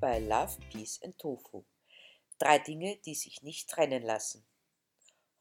bei 0.00 0.18
Love, 0.18 0.56
Peace 0.72 0.98
and 1.04 1.18
Tofu. 1.18 1.62
Drei 2.38 2.58
Dinge, 2.58 2.96
die 3.04 3.14
sich 3.14 3.42
nicht 3.42 3.68
trennen 3.68 4.02
lassen. 4.02 4.42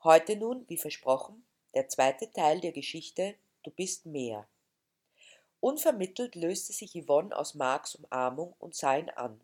Heute 0.03 0.35
nun, 0.35 0.65
wie 0.67 0.77
versprochen, 0.77 1.45
der 1.73 1.87
zweite 1.87 2.29
Teil 2.29 2.59
der 2.59 2.73
Geschichte 2.73 3.35
Du 3.63 3.71
bist 3.71 4.05
mehr. 4.05 4.47
Unvermittelt 5.61 6.35
löste 6.35 6.73
sich 6.73 6.93
Yvonne 6.93 7.35
aus 7.35 7.53
Marks 7.53 7.95
Umarmung 7.95 8.53
und 8.59 8.75
sah 8.75 8.97
ihn 8.97 9.09
an. 9.09 9.39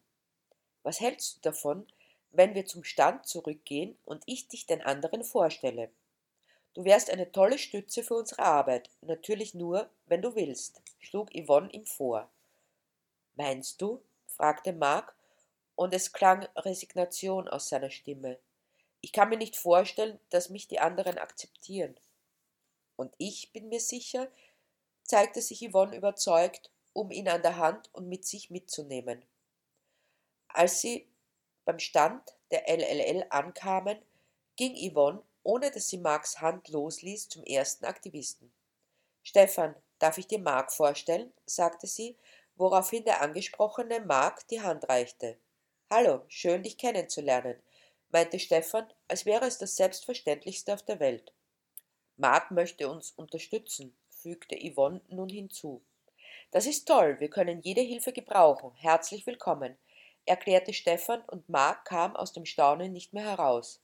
Was 0.84 0.99
hältst 0.99 1.38
du 1.38 1.41
davon, 1.41 1.88
wenn 2.32 2.54
wir 2.54 2.66
zum 2.66 2.84
Stand 2.84 3.25
zurückgehen 3.25 3.97
und 4.05 4.23
ich 4.25 4.47
dich 4.50 4.66
den 4.66 4.82
anderen 4.82 5.23
vorstelle? 5.23 5.91
Du 6.73 6.84
wärst 6.84 7.09
eine 7.09 7.32
tolle 7.32 7.57
Stütze 7.57 8.03
für 8.03 8.16
unsere 8.16 8.44
Arbeit, 8.44 8.89
natürlich 9.02 9.53
nur, 9.53 9.89
wenn 10.08 10.22
du 10.22 10.36
willst, 10.36 10.81
schlug 11.00 11.30
Yvonne 11.34 11.72
ihm 11.72 11.86
vor. 11.86 12.30
Meinst 13.36 13.81
du? 13.81 14.02
Fragte 14.35 14.73
Mark, 14.73 15.16
und 15.75 15.94
es 15.94 16.13
klang 16.13 16.48
Resignation 16.55 17.48
aus 17.48 17.70
seiner 17.70 17.89
Stimme. 17.89 18.39
Ich 19.02 19.11
kann 19.11 19.30
mir 19.30 19.38
nicht 19.38 19.58
vorstellen, 19.58 20.20
dass 20.30 20.49
mich 20.49 20.67
die 20.67 20.80
anderen 20.80 21.17
akzeptieren. 21.17 21.95
Und 22.95 23.13
ich 23.17 23.52
bin 23.52 23.70
mir 23.70 23.81
sicher, 23.81 24.30
zeigte 25.03 25.41
sich 25.41 25.70
Yvonne 25.70 25.95
überzeugt, 25.95 26.71
um 26.94 27.11
ihn 27.11 27.27
an 27.27 27.41
der 27.41 27.58
Hand 27.58 27.89
und 27.94 28.08
mit 28.08 28.25
sich 28.25 28.49
mitzunehmen. 28.49 29.25
Als 30.47 30.80
sie 30.80 31.08
beim 31.66 31.80
Stand 31.80 32.23
der 32.52 32.70
LLL 32.70 33.25
ankamen, 33.30 33.99
ging 34.55 34.75
Yvonne, 34.75 35.22
ohne 35.44 35.70
dass 35.72 35.89
sie 35.89 35.97
Marks 35.97 36.39
Hand 36.39 36.70
losließ, 36.70 37.27
zum 37.30 37.44
ersten 37.44 37.86
Aktivisten. 37.86 38.52
Stefan, 39.23 39.75
darf 40.00 40.17
ich 40.17 40.28
dir 40.28 40.39
Mark 40.39 40.72
vorstellen? 40.72 41.33
sagte 41.45 41.88
sie, 41.88 42.16
woraufhin 42.56 43.03
der 43.03 43.22
angesprochene 43.22 44.00
Mark 44.02 44.48
die 44.48 44.61
Hand 44.61 44.88
reichte. 44.88 45.38
Hallo, 45.89 46.22
schön 46.28 46.64
dich 46.64 46.78
kennenzulernen, 46.78 47.62
meinte 48.09 48.39
Stefan, 48.39 48.92
als 49.08 49.25
wäre 49.25 49.45
es 49.45 49.58
das 49.58 49.75
Selbstverständlichste 49.75 50.73
auf 50.73 50.84
der 50.84 51.00
Welt. 51.00 51.34
Mark 52.17 52.52
möchte 52.52 52.89
uns 52.89 53.12
unterstützen, 53.12 53.95
fügte 54.09 54.56
Yvonne 54.56 55.02
nun 55.09 55.30
hinzu. 55.30 55.81
Das 56.52 56.66
ist 56.66 56.88
toll, 56.88 57.20
wir 57.20 57.30
können 57.30 57.62
jede 57.62 57.81
Hilfe 57.81 58.14
gebrauchen. 58.14 58.72
Herzlich 58.75 59.28
willkommen, 59.28 59.78
erklärte 60.25 60.73
Stefan, 60.73 61.22
und 61.28 61.50
Mark 61.50 61.86
kam 61.86 62.16
aus 62.16 62.31
dem 62.31 62.45
Staunen 62.45 62.94
nicht 62.94 63.14
mehr 63.14 63.25
heraus. 63.25 63.81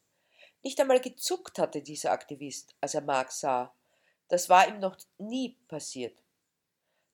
Nicht 0.64 0.80
einmal 0.80 1.02
gezuckt 1.02 1.60
hatte 1.60 1.82
dieser 1.82 2.12
Aktivist, 2.12 2.76
als 2.80 2.94
er 2.94 3.02
Mark 3.02 3.32
sah. 3.32 3.74
Das 4.30 4.48
war 4.48 4.68
ihm 4.68 4.80
noch 4.80 4.98
nie 5.18 5.58
passiert. 5.68 6.21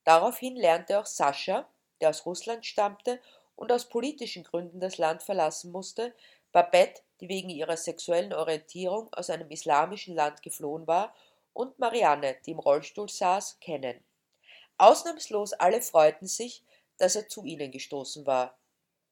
Daraufhin 0.07 0.55
lernte 0.55 1.01
auch 1.01 1.05
Sascha, 1.05 1.67
der 1.99 2.11
aus 2.11 2.25
Russland 2.25 2.65
stammte 2.65 3.19
und 3.57 3.73
aus 3.73 3.89
politischen 3.89 4.45
Gründen 4.45 4.79
das 4.79 4.97
Land 4.97 5.21
verlassen 5.21 5.69
musste, 5.69 6.15
Babette, 6.53 7.01
die 7.19 7.27
wegen 7.27 7.49
ihrer 7.49 7.75
sexuellen 7.75 8.31
Orientierung 8.31 9.13
aus 9.13 9.29
einem 9.29 9.49
islamischen 9.51 10.15
Land 10.15 10.41
geflohen 10.41 10.87
war, 10.87 11.13
und 11.51 11.77
Marianne, 11.77 12.37
die 12.45 12.51
im 12.51 12.59
Rollstuhl 12.59 13.09
saß, 13.09 13.59
kennen. 13.59 14.01
Ausnahmslos 14.77 15.51
alle 15.51 15.81
freuten 15.81 16.27
sich, 16.27 16.63
dass 16.97 17.17
er 17.17 17.27
zu 17.27 17.43
ihnen 17.43 17.69
gestoßen 17.69 18.25
war. 18.25 18.57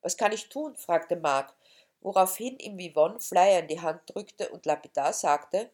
Was 0.02 0.16
kann 0.16 0.32
ich 0.32 0.48
tun? 0.48 0.78
fragte 0.78 1.18
Mark, 1.18 1.54
woraufhin 2.00 2.58
ihm 2.58 2.78
Vivonne 2.78 3.20
Flyer 3.20 3.60
in 3.60 3.68
die 3.68 3.82
Hand 3.82 4.04
drückte 4.06 4.48
und 4.48 4.66
lapidar 4.66 5.12
sagte, 5.12 5.72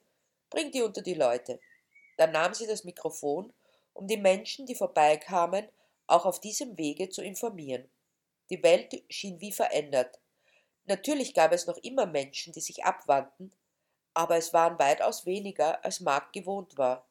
bring 0.49 0.71
die 0.71 0.81
unter 0.81 1.03
die 1.03 1.13
Leute. 1.13 1.59
Dann 2.17 2.31
nahm 2.31 2.55
sie 2.55 2.65
das 2.65 2.85
Mikrofon 2.85 3.53
um 3.93 4.07
die 4.07 4.17
Menschen, 4.17 4.65
die 4.65 4.75
vorbeikamen, 4.75 5.67
auch 6.07 6.25
auf 6.25 6.39
diesem 6.39 6.77
Wege 6.77 7.09
zu 7.09 7.21
informieren. 7.21 7.89
Die 8.49 8.61
Welt 8.63 9.03
schien 9.09 9.39
wie 9.39 9.51
verändert. 9.51 10.19
Natürlich 10.85 11.33
gab 11.33 11.53
es 11.53 11.67
noch 11.67 11.77
immer 11.77 12.05
Menschen, 12.05 12.53
die 12.53 12.61
sich 12.61 12.83
abwandten, 12.83 13.53
aber 14.13 14.35
es 14.35 14.53
waren 14.53 14.77
weitaus 14.77 15.25
weniger, 15.25 15.83
als 15.85 16.01
Mark 16.01 16.33
gewohnt 16.33 16.77
war. 16.77 17.07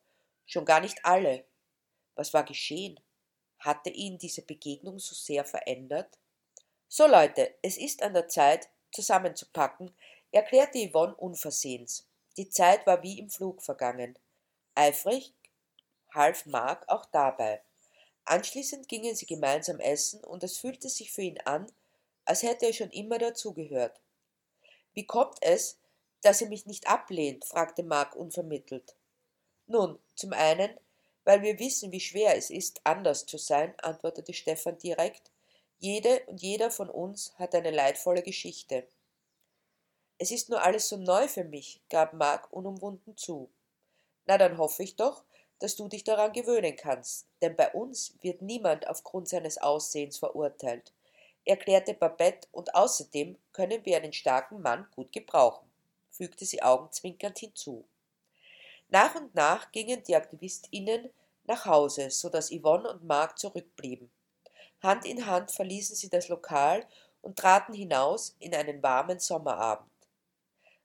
Schon 0.46 0.64
gar 0.64 0.80
nicht 0.80 1.04
alle. 1.04 1.44
Was 2.14 2.34
war 2.34 2.44
geschehen? 2.44 3.00
Hatte 3.58 3.90
ihn 3.90 4.18
diese 4.18 4.42
Begegnung 4.42 4.98
so 4.98 5.14
sehr 5.14 5.44
verändert? 5.44 6.18
So 6.88 7.06
Leute, 7.06 7.54
es 7.62 7.78
ist 7.78 8.02
an 8.02 8.14
der 8.14 8.28
Zeit, 8.28 8.68
zusammenzupacken, 8.92 9.94
erklärte 10.32 10.78
Yvonne 10.78 11.14
unversehens. 11.14 12.06
Die 12.36 12.48
Zeit 12.48 12.86
war 12.86 13.02
wie 13.02 13.18
im 13.18 13.30
Flug 13.30 13.62
vergangen. 13.62 14.18
Eifrig 14.74 15.32
half 16.14 16.46
Mark 16.46 16.88
auch 16.88 17.04
dabei. 17.06 17.62
Anschließend 18.24 18.88
gingen 18.88 19.16
sie 19.16 19.26
gemeinsam 19.26 19.80
essen 19.80 20.22
und 20.24 20.44
es 20.44 20.58
fühlte 20.58 20.88
sich 20.88 21.12
für 21.12 21.22
ihn 21.22 21.40
an, 21.40 21.70
als 22.24 22.42
hätte 22.42 22.66
er 22.66 22.72
schon 22.72 22.90
immer 22.90 23.18
dazugehört. 23.18 24.00
Wie 24.92 25.06
kommt 25.06 25.38
es, 25.40 25.78
dass 26.22 26.40
er 26.40 26.48
mich 26.48 26.66
nicht 26.66 26.88
ablehnt? 26.88 27.44
fragte 27.44 27.82
Mark 27.82 28.14
unvermittelt. 28.14 28.94
Nun, 29.66 29.98
zum 30.14 30.32
einen, 30.32 30.78
weil 31.24 31.42
wir 31.42 31.58
wissen, 31.58 31.92
wie 31.92 32.00
schwer 32.00 32.36
es 32.36 32.50
ist, 32.50 32.80
anders 32.84 33.26
zu 33.26 33.38
sein, 33.38 33.74
antwortete 33.80 34.32
Stefan 34.32 34.78
direkt. 34.78 35.30
Jede 35.78 36.22
und 36.26 36.42
jeder 36.42 36.70
von 36.70 36.90
uns 36.90 37.32
hat 37.38 37.54
eine 37.54 37.70
leidvolle 37.70 38.22
Geschichte. 38.22 38.86
Es 40.18 40.30
ist 40.30 40.50
nur 40.50 40.62
alles 40.62 40.88
so 40.88 40.98
neu 40.98 41.28
für 41.28 41.44
mich, 41.44 41.80
gab 41.88 42.12
Mark 42.12 42.52
unumwunden 42.52 43.16
zu. 43.16 43.50
Na, 44.26 44.36
dann 44.36 44.58
hoffe 44.58 44.82
ich 44.82 44.96
doch, 44.96 45.24
dass 45.60 45.76
du 45.76 45.88
dich 45.88 46.04
daran 46.04 46.32
gewöhnen 46.32 46.74
kannst, 46.74 47.26
denn 47.40 47.54
bei 47.54 47.70
uns 47.72 48.14
wird 48.22 48.42
niemand 48.42 48.88
aufgrund 48.88 49.28
seines 49.28 49.58
Aussehens 49.58 50.18
verurteilt, 50.18 50.92
erklärte 51.44 51.94
Babette, 51.94 52.48
und 52.50 52.74
außerdem 52.74 53.36
können 53.52 53.84
wir 53.84 53.96
einen 53.96 54.12
starken 54.12 54.60
Mann 54.62 54.86
gut 54.94 55.12
gebrauchen, 55.12 55.70
fügte 56.10 56.44
sie 56.44 56.62
augenzwinkernd 56.62 57.38
hinzu. 57.38 57.84
Nach 58.88 59.14
und 59.14 59.34
nach 59.34 59.70
gingen 59.70 60.02
die 60.02 60.16
AktivistInnen 60.16 61.10
nach 61.44 61.66
Hause, 61.66 62.10
so 62.10 62.28
dass 62.28 62.50
Yvonne 62.50 62.90
und 62.90 63.04
Mark 63.04 63.38
zurückblieben. 63.38 64.10
Hand 64.82 65.04
in 65.04 65.26
Hand 65.26 65.50
verließen 65.50 65.94
sie 65.94 66.08
das 66.08 66.28
Lokal 66.28 66.86
und 67.20 67.38
traten 67.38 67.74
hinaus 67.74 68.34
in 68.38 68.54
einen 68.54 68.82
warmen 68.82 69.18
Sommerabend. 69.18 69.90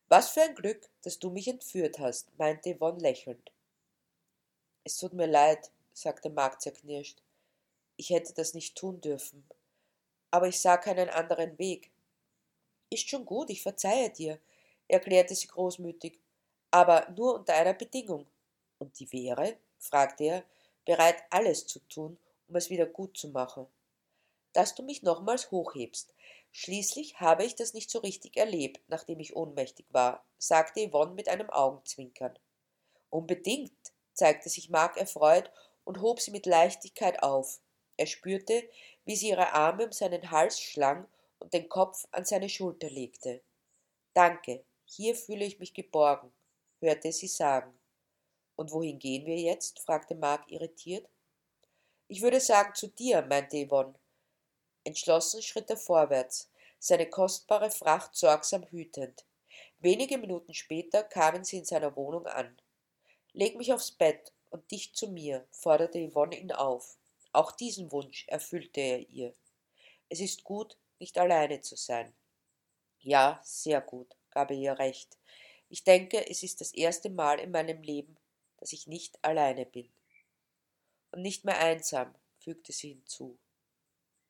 Was 0.10 0.30
für 0.30 0.42
ein 0.42 0.54
Glück, 0.54 0.90
dass 1.04 1.18
du 1.18 1.30
mich 1.32 1.48
entführt 1.48 1.98
hast, 2.00 2.38
meinte 2.38 2.76
Yvonne 2.76 3.00
lächelnd. 3.00 3.52
Es 4.88 4.98
tut 4.98 5.14
mir 5.14 5.26
leid, 5.26 5.72
sagte 5.94 6.30
Mark 6.30 6.62
zerknirscht. 6.62 7.20
Ich 7.98 8.12
hätte 8.12 8.36
das 8.36 8.54
nicht 8.54 8.78
tun 8.78 9.02
dürfen. 9.02 9.44
Aber 10.30 10.48
ich 10.48 10.62
sah 10.62 10.78
keinen 10.78 11.10
anderen 11.10 11.58
Weg. 11.58 11.92
Ist 12.92 13.10
schon 13.10 13.26
gut, 13.26 13.50
ich 13.50 13.64
verzeihe 13.64 14.12
dir, 14.12 14.40
erklärte 14.88 15.34
sie 15.34 15.48
großmütig, 15.48 16.20
aber 16.70 17.10
nur 17.18 17.34
unter 17.34 17.56
einer 17.56 17.74
Bedingung. 17.74 18.28
Und 18.78 19.00
die 19.00 19.12
wäre? 19.12 19.58
fragte 19.80 20.24
er, 20.24 20.44
bereit 20.86 21.24
alles 21.32 21.66
zu 21.66 21.80
tun, 21.88 22.20
um 22.48 22.56
es 22.56 22.70
wieder 22.70 22.86
gut 22.86 23.18
zu 23.18 23.30
machen. 23.30 23.66
Dass 24.54 24.76
du 24.76 24.84
mich 24.84 25.02
nochmals 25.02 25.50
hochhebst. 25.50 26.14
Schließlich 26.52 27.20
habe 27.20 27.44
ich 27.44 27.56
das 27.56 27.74
nicht 27.74 27.90
so 27.90 28.00
richtig 28.00 28.38
erlebt, 28.38 28.82
nachdem 28.88 29.20
ich 29.20 29.36
ohnmächtig 29.36 29.88
war, 29.90 30.24
sagte 30.38 30.88
Yvonne 30.88 31.16
mit 31.16 31.28
einem 31.28 31.50
Augenzwinkern. 31.50 32.38
Unbedingt, 33.10 33.85
zeigte 34.16 34.50
sich 34.50 34.70
Mark 34.70 34.98
erfreut 34.98 35.52
und 35.84 36.02
hob 36.02 36.20
sie 36.20 36.32
mit 36.32 36.46
Leichtigkeit 36.46 37.22
auf. 37.22 37.60
Er 37.98 38.08
spürte, 38.08 38.68
wie 39.06 39.16
sie 39.16 39.30
ihre 39.30 39.54
Arme 39.54 39.86
um 39.86 39.92
seinen 39.92 40.32
Hals 40.32 40.60
schlang 40.60 41.08
und 41.40 41.54
den 41.54 41.70
Kopf 41.70 42.08
an 42.12 42.26
seine 42.26 42.50
Schulter 42.50 42.90
legte. 42.90 43.42
Danke, 44.14 44.64
hier 44.86 45.16
fühle 45.16 45.46
ich 45.46 45.60
mich 45.60 45.74
geborgen, 45.74 46.32
hörte 46.80 47.12
sie 47.12 47.28
sagen. 47.28 47.78
Und 48.56 48.72
wohin 48.72 49.00
gehen 49.00 49.26
wir 49.26 49.38
jetzt? 49.38 49.80
fragte 49.80 50.16
Mark 50.16 50.50
irritiert. 50.50 51.08
Ich 52.08 52.22
würde 52.22 52.40
sagen 52.40 52.74
zu 52.76 52.88
dir, 52.88 53.22
meinte 53.24 53.58
Yvonne. 53.58 53.96
Entschlossen 54.84 55.42
schritt 55.42 55.70
er 55.70 55.78
vorwärts, 55.78 56.50
seine 56.80 57.10
kostbare 57.10 57.72
Fracht 57.72 58.16
sorgsam 58.16 58.64
hütend. 58.66 59.26
Wenige 59.80 60.18
Minuten 60.18 60.54
später 60.54 61.04
kamen 61.04 61.44
sie 61.44 61.58
in 61.58 61.66
seiner 61.66 61.96
Wohnung 61.96 62.28
an. 62.28 62.56
Leg 63.38 63.58
mich 63.58 63.74
aufs 63.74 63.92
Bett 63.92 64.32
und 64.50 64.72
dich 64.72 64.96
zu 64.96 65.10
mir, 65.10 65.46
forderte 65.52 66.00
Yvonne 66.00 66.40
ihn 66.40 66.54
auf. 66.54 66.98
Auch 67.34 67.52
diesen 67.52 67.92
Wunsch 67.92 68.26
erfüllte 68.30 68.80
er 68.80 69.10
ihr. 69.10 69.34
Es 70.08 70.22
ist 70.22 70.46
gut, 70.46 70.78
nicht 71.00 71.18
alleine 71.18 71.60
zu 71.60 71.76
sein. 71.76 72.16
Ja, 73.02 73.42
sehr 73.44 73.82
gut, 73.82 74.16
gab 74.32 74.52
er 74.52 74.56
ihr 74.56 74.80
recht. 74.80 75.18
Ich 75.68 75.84
denke, 75.84 76.30
es 76.30 76.44
ist 76.44 76.62
das 76.62 76.74
erste 76.74 77.10
Mal 77.10 77.42
in 77.42 77.52
meinem 77.52 77.82
Leben, 77.82 78.16
dass 78.56 78.72
ich 78.72 78.88
nicht 78.88 79.20
alleine 79.22 79.66
bin. 79.66 79.92
Und 81.12 81.22
nicht 81.22 81.44
mehr 81.44 81.60
einsam, 81.60 82.16
fügte 82.40 82.72
sie 82.72 82.94
hinzu. 82.94 83.38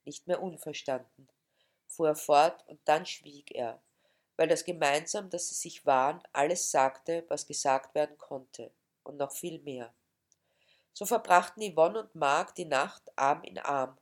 Nicht 0.04 0.26
mehr 0.26 0.42
unverstanden, 0.42 1.30
fuhr 1.86 2.08
er 2.08 2.16
fort, 2.16 2.68
und 2.68 2.80
dann 2.86 3.06
schwieg 3.06 3.52
er, 3.52 3.84
weil 4.36 4.48
das 4.48 4.66
gemeinsam, 4.66 5.30
dass 5.30 5.50
sie 5.50 5.56
sich 5.56 5.86
waren, 5.86 6.24
alles 6.34 6.72
sagte, 6.72 7.24
was 7.28 7.46
gesagt 7.46 7.94
werden 7.94 8.18
konnte 8.18 8.72
und 9.06 9.18
noch 9.18 9.32
viel 9.32 9.60
mehr. 9.60 9.94
So 10.94 11.06
verbrachten 11.06 11.64
Yvonne 11.64 12.02
und 12.02 12.16
Mark 12.16 12.56
die 12.56 12.66
Nacht 12.66 13.04
Arm 13.18 13.44
in 13.44 13.58
Arm. 13.60 13.98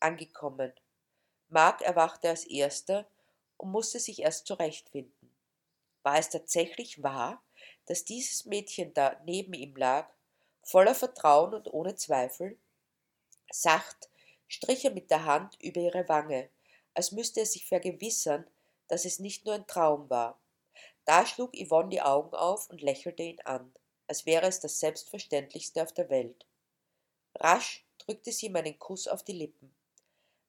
Angekommen, 0.00 0.72
Mark 1.48 1.80
erwachte 1.82 2.28
als 2.28 2.44
erster 2.44 3.06
und 3.56 3.70
musste 3.70 4.00
sich 4.00 4.20
erst 4.20 4.46
zurechtfinden. 4.46 5.30
War 6.02 6.18
es 6.18 6.28
tatsächlich 6.28 7.02
wahr, 7.02 7.42
dass 7.86 8.04
dieses 8.04 8.44
Mädchen 8.44 8.92
da 8.94 9.20
neben 9.24 9.54
ihm 9.54 9.74
lag, 9.76 10.08
voller 10.62 10.94
Vertrauen 10.94 11.54
und 11.54 11.72
ohne 11.72 11.94
Zweifel? 11.94 12.58
Sacht 13.50 14.10
strich 14.48 14.84
er 14.84 14.90
mit 14.90 15.10
der 15.10 15.24
Hand 15.24 15.56
über 15.62 15.80
ihre 15.80 16.08
Wange, 16.08 16.50
als 16.94 17.12
müsste 17.12 17.40
er 17.40 17.46
sich 17.46 17.66
vergewissern, 17.66 18.46
dass 18.88 19.04
es 19.04 19.18
nicht 19.18 19.44
nur 19.44 19.54
ein 19.54 19.66
Traum 19.66 20.10
war. 20.10 20.40
Da 21.04 21.24
schlug 21.26 21.54
Yvonne 21.56 21.90
die 21.90 22.02
Augen 22.02 22.34
auf 22.34 22.68
und 22.70 22.82
lächelte 22.82 23.22
ihn 23.22 23.40
an, 23.42 23.72
als 24.06 24.26
wäre 24.26 24.46
es 24.46 24.60
das 24.60 24.80
Selbstverständlichste 24.80 25.82
auf 25.82 25.92
der 25.92 26.10
Welt. 26.10 26.46
Rasch 27.34 27.84
drückte 27.98 28.32
sie 28.32 28.46
ihm 28.46 28.56
einen 28.56 28.78
Kuss 28.78 29.08
auf 29.08 29.22
die 29.22 29.32
Lippen. 29.32 29.74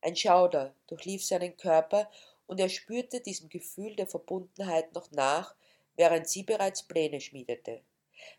Ein 0.01 0.15
Schauder 0.15 0.73
durchlief 0.87 1.25
seinen 1.25 1.57
Körper 1.57 2.09
und 2.45 2.59
er 2.59 2.69
spürte 2.69 3.19
diesem 3.19 3.49
Gefühl 3.49 3.95
der 3.95 4.07
Verbundenheit 4.07 4.93
noch 4.93 5.11
nach, 5.11 5.55
während 5.95 6.29
sie 6.29 6.43
bereits 6.43 6.83
Pläne 6.83 7.19
schmiedete. 7.19 7.81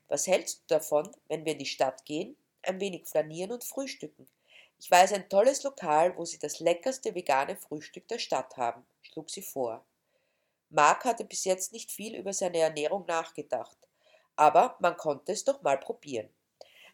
Was 0.09 0.27
hältst 0.27 0.63
du 0.63 0.75
davon, 0.75 1.11
wenn 1.29 1.45
wir 1.45 1.53
in 1.53 1.59
die 1.59 1.67
Stadt 1.67 2.05
gehen, 2.05 2.37
ein 2.63 2.81
wenig 2.81 3.07
flanieren 3.07 3.53
und 3.53 3.65
frühstücken? 3.65 4.29
Ich 4.81 4.91
weiß 4.91 5.13
ein 5.13 5.29
tolles 5.29 5.63
Lokal, 5.65 6.17
wo 6.17 6.25
sie 6.25 6.39
das 6.39 6.61
leckerste 6.61 7.15
vegane 7.15 7.57
Frühstück 7.57 8.07
der 8.09 8.19
Stadt 8.19 8.57
haben, 8.57 8.87
schlug 9.03 9.29
sie 9.29 9.43
vor. 9.43 9.85
Mark 10.71 11.05
hatte 11.05 11.25
bis 11.25 11.45
jetzt 11.45 11.73
nicht 11.73 11.91
viel 11.91 12.15
über 12.15 12.33
seine 12.33 12.59
Ernährung 12.59 13.05
nachgedacht, 13.07 13.88
aber 14.39 14.77
man 14.79 14.97
konnte 14.97 15.33
es 15.33 15.45
doch 15.45 15.63
mal 15.63 15.79
probieren. 15.79 16.29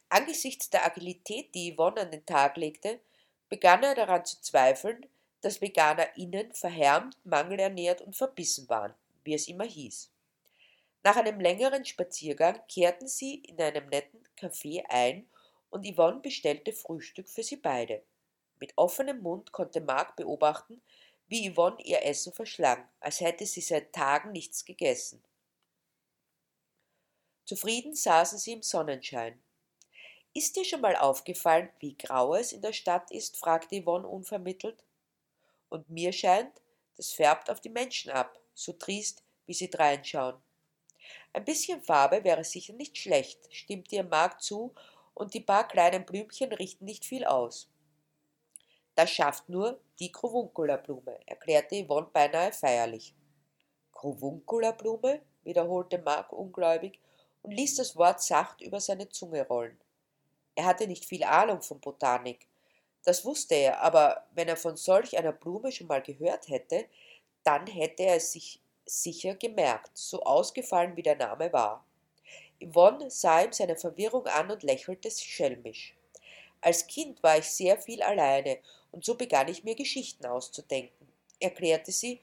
Angesichts 0.08 0.70
der 0.70 0.87
Agilität, 0.87 1.55
die 1.55 1.75
Yvonne 1.75 2.00
an 2.00 2.11
den 2.11 2.25
Tag 2.25 2.56
legte, 2.56 3.00
begann 3.50 3.82
er 3.82 3.94
daran 3.94 4.25
zu 4.25 4.41
zweifeln, 4.41 5.06
dass 5.43 5.61
VeganerInnen 5.61 6.55
verhärmt, 6.55 7.19
mangelernährt 7.25 8.00
und 8.00 8.17
verbissen 8.17 8.67
waren, 8.70 8.94
wie 9.25 9.35
es 9.35 9.46
immer 9.46 9.64
hieß. 9.64 10.11
Nach 11.02 11.17
einem 11.17 11.38
längeren 11.38 11.85
Spaziergang 11.85 12.61
kehrten 12.67 13.08
sie 13.08 13.35
in 13.35 13.61
einem 13.61 13.88
netten 13.88 14.26
Café 14.38 14.82
ein 14.88 15.29
und 15.69 15.87
Yvonne 15.87 16.20
bestellte 16.20 16.73
Frühstück 16.73 17.29
für 17.29 17.43
sie 17.43 17.56
beide. 17.56 18.02
Mit 18.58 18.73
offenem 18.76 19.20
Mund 19.20 19.52
konnte 19.52 19.82
Mark 19.82 20.17
beobachten, 20.17 20.81
wie 21.29 21.52
Yvonne 21.52 21.76
ihr 21.82 22.02
Essen 22.06 22.32
verschlang, 22.32 22.88
als 23.00 23.20
hätte 23.20 23.44
sie 23.44 23.61
seit 23.61 23.93
Tagen 23.93 24.32
nichts 24.32 24.64
gegessen. 24.64 25.23
Zufrieden 27.44 27.94
saßen 27.94 28.38
sie 28.38 28.52
im 28.52 28.62
Sonnenschein. 28.62 29.38
Ist 30.32 30.56
dir 30.56 30.64
schon 30.64 30.81
mal 30.81 30.96
aufgefallen, 30.96 31.69
wie 31.79 31.96
grau 31.96 32.35
es 32.35 32.52
in 32.52 32.62
der 32.62 32.73
Stadt 32.73 33.11
ist? 33.11 33.37
fragte 33.37 33.81
Yvonne 33.81 34.08
unvermittelt. 34.08 34.82
Und 35.69 35.88
mir 35.91 36.12
scheint, 36.12 36.52
das 36.96 37.12
färbt 37.12 37.50
auf 37.50 37.61
die 37.61 37.69
Menschen 37.69 38.11
ab, 38.11 38.41
so 38.55 38.73
triest, 38.73 39.23
wie 39.46 39.55
sie 39.55 39.70
dreinschauen. 39.70 40.37
Ein 41.32 41.44
bisschen 41.44 41.82
Farbe 41.82 42.25
wäre 42.25 42.44
sicher 42.44 42.73
nicht 42.73 42.96
schlecht, 42.96 43.38
stimmte 43.52 43.97
ihr 43.97 44.05
Mark 44.05 44.43
zu, 44.43 44.75
und 45.12 45.35
die 45.35 45.40
paar 45.40 45.69
kleinen 45.69 46.05
Blümchen 46.05 46.52
richten 46.52 46.85
nicht 46.85 47.05
viel 47.05 47.25
aus. 47.25 47.70
Das 48.97 49.11
schafft 49.11 49.49
nur 49.49 49.81
die 50.00 50.11
Kruvunkula-Blume, 50.11 51.20
erklärte 51.26 51.85
Yvonne 51.85 52.08
beinahe 52.12 52.52
feierlich. 52.52 53.14
Kruvunkula-Blume? 53.93 55.23
wiederholte 55.44 55.99
Mark 55.99 56.32
ungläubig 56.32 56.99
und 57.44 57.52
ließ 57.52 57.76
das 57.76 57.94
Wort 57.94 58.23
sacht 58.23 58.62
über 58.62 58.81
seine 58.81 59.08
Zunge 59.08 59.46
rollen. 59.46 59.79
Er 60.56 60.64
hatte 60.64 60.87
nicht 60.87 61.05
viel 61.05 61.23
Ahnung 61.23 61.61
von 61.61 61.79
Botanik. 61.79 62.46
Das 63.05 63.25
wusste 63.25 63.55
er, 63.55 63.82
aber 63.82 64.26
wenn 64.32 64.49
er 64.49 64.56
von 64.56 64.76
solch 64.76 65.17
einer 65.17 65.32
Blume 65.32 65.70
schon 65.70 65.87
mal 65.87 66.02
gehört 66.02 66.49
hätte, 66.49 66.87
dann 67.44 67.67
hätte 67.67 68.02
er 68.02 68.17
es 68.17 68.32
sich 68.32 68.61
sicher 68.87 69.35
gemerkt, 69.35 69.91
so 69.94 70.23
ausgefallen 70.23 70.96
wie 70.96 71.02
der 71.02 71.17
Name 71.17 71.52
war. 71.52 71.85
Yvonne 72.62 73.11
sah 73.11 73.43
ihm 73.43 73.52
seine 73.52 73.76
Verwirrung 73.76 74.26
an 74.26 74.50
und 74.50 74.62
lächelte 74.62 75.11
schelmisch. 75.11 75.94
Als 76.62 76.87
Kind 76.87 77.23
war 77.23 77.38
ich 77.38 77.50
sehr 77.50 77.79
viel 77.79 78.02
alleine, 78.02 78.58
und 78.90 79.05
so 79.05 79.17
begann 79.17 79.49
ich 79.49 79.64
mir 79.64 79.75
Geschichten 79.75 80.25
auszudenken, 80.25 81.08
erklärte 81.40 81.93
sie, 81.93 82.20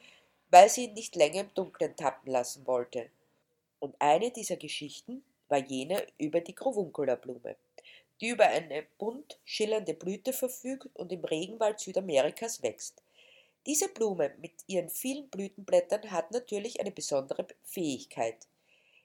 weil 0.50 0.70
sie 0.70 0.86
ihn 0.86 0.94
nicht 0.94 1.16
länger 1.16 1.42
im 1.42 1.54
Dunkeln 1.54 1.96
tappen 1.96 2.32
lassen 2.32 2.66
wollte. 2.66 3.12
Und 3.82 3.96
eine 4.00 4.32
dieser 4.32 4.56
Geschichten 4.56 5.26
war 5.50 5.58
jene 5.58 6.08
über 6.18 6.40
die 6.40 6.56
Grovunkula-Blume 6.56 7.58
die 8.22 8.30
über 8.30 8.46
eine 8.46 8.84
bunt 9.00 9.40
schillernde 9.44 9.96
Blüte 9.96 10.32
verfügt 10.32 10.88
und 10.94 11.12
im 11.12 11.26
Regenwald 11.26 11.80
Südamerikas 11.80 12.62
wächst. 12.62 13.02
Diese 13.66 13.90
Blume 13.90 14.34
mit 14.40 14.54
ihren 14.68 14.90
vielen 14.90 15.30
Blütenblättern 15.30 16.12
hat 16.12 16.32
natürlich 16.32 16.80
eine 16.80 16.92
besondere 16.92 17.48
Fähigkeit. 17.64 18.48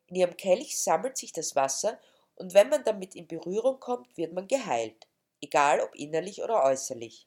In 0.07 0.17
ihrem 0.17 0.37
Kelch 0.37 0.79
sammelt 0.79 1.17
sich 1.17 1.33
das 1.33 1.57
Wasser 1.57 1.99
und 2.37 2.53
wenn 2.53 2.69
man 2.69 2.85
damit 2.85 3.15
in 3.17 3.27
Berührung 3.27 3.81
kommt, 3.81 4.17
wird 4.17 4.35
man 4.35 4.47
geheilt, 4.47 5.07
egal 5.41 5.81
ob 5.81 5.95
innerlich 5.95 6.43
oder 6.43 6.63
äußerlich. 6.65 7.27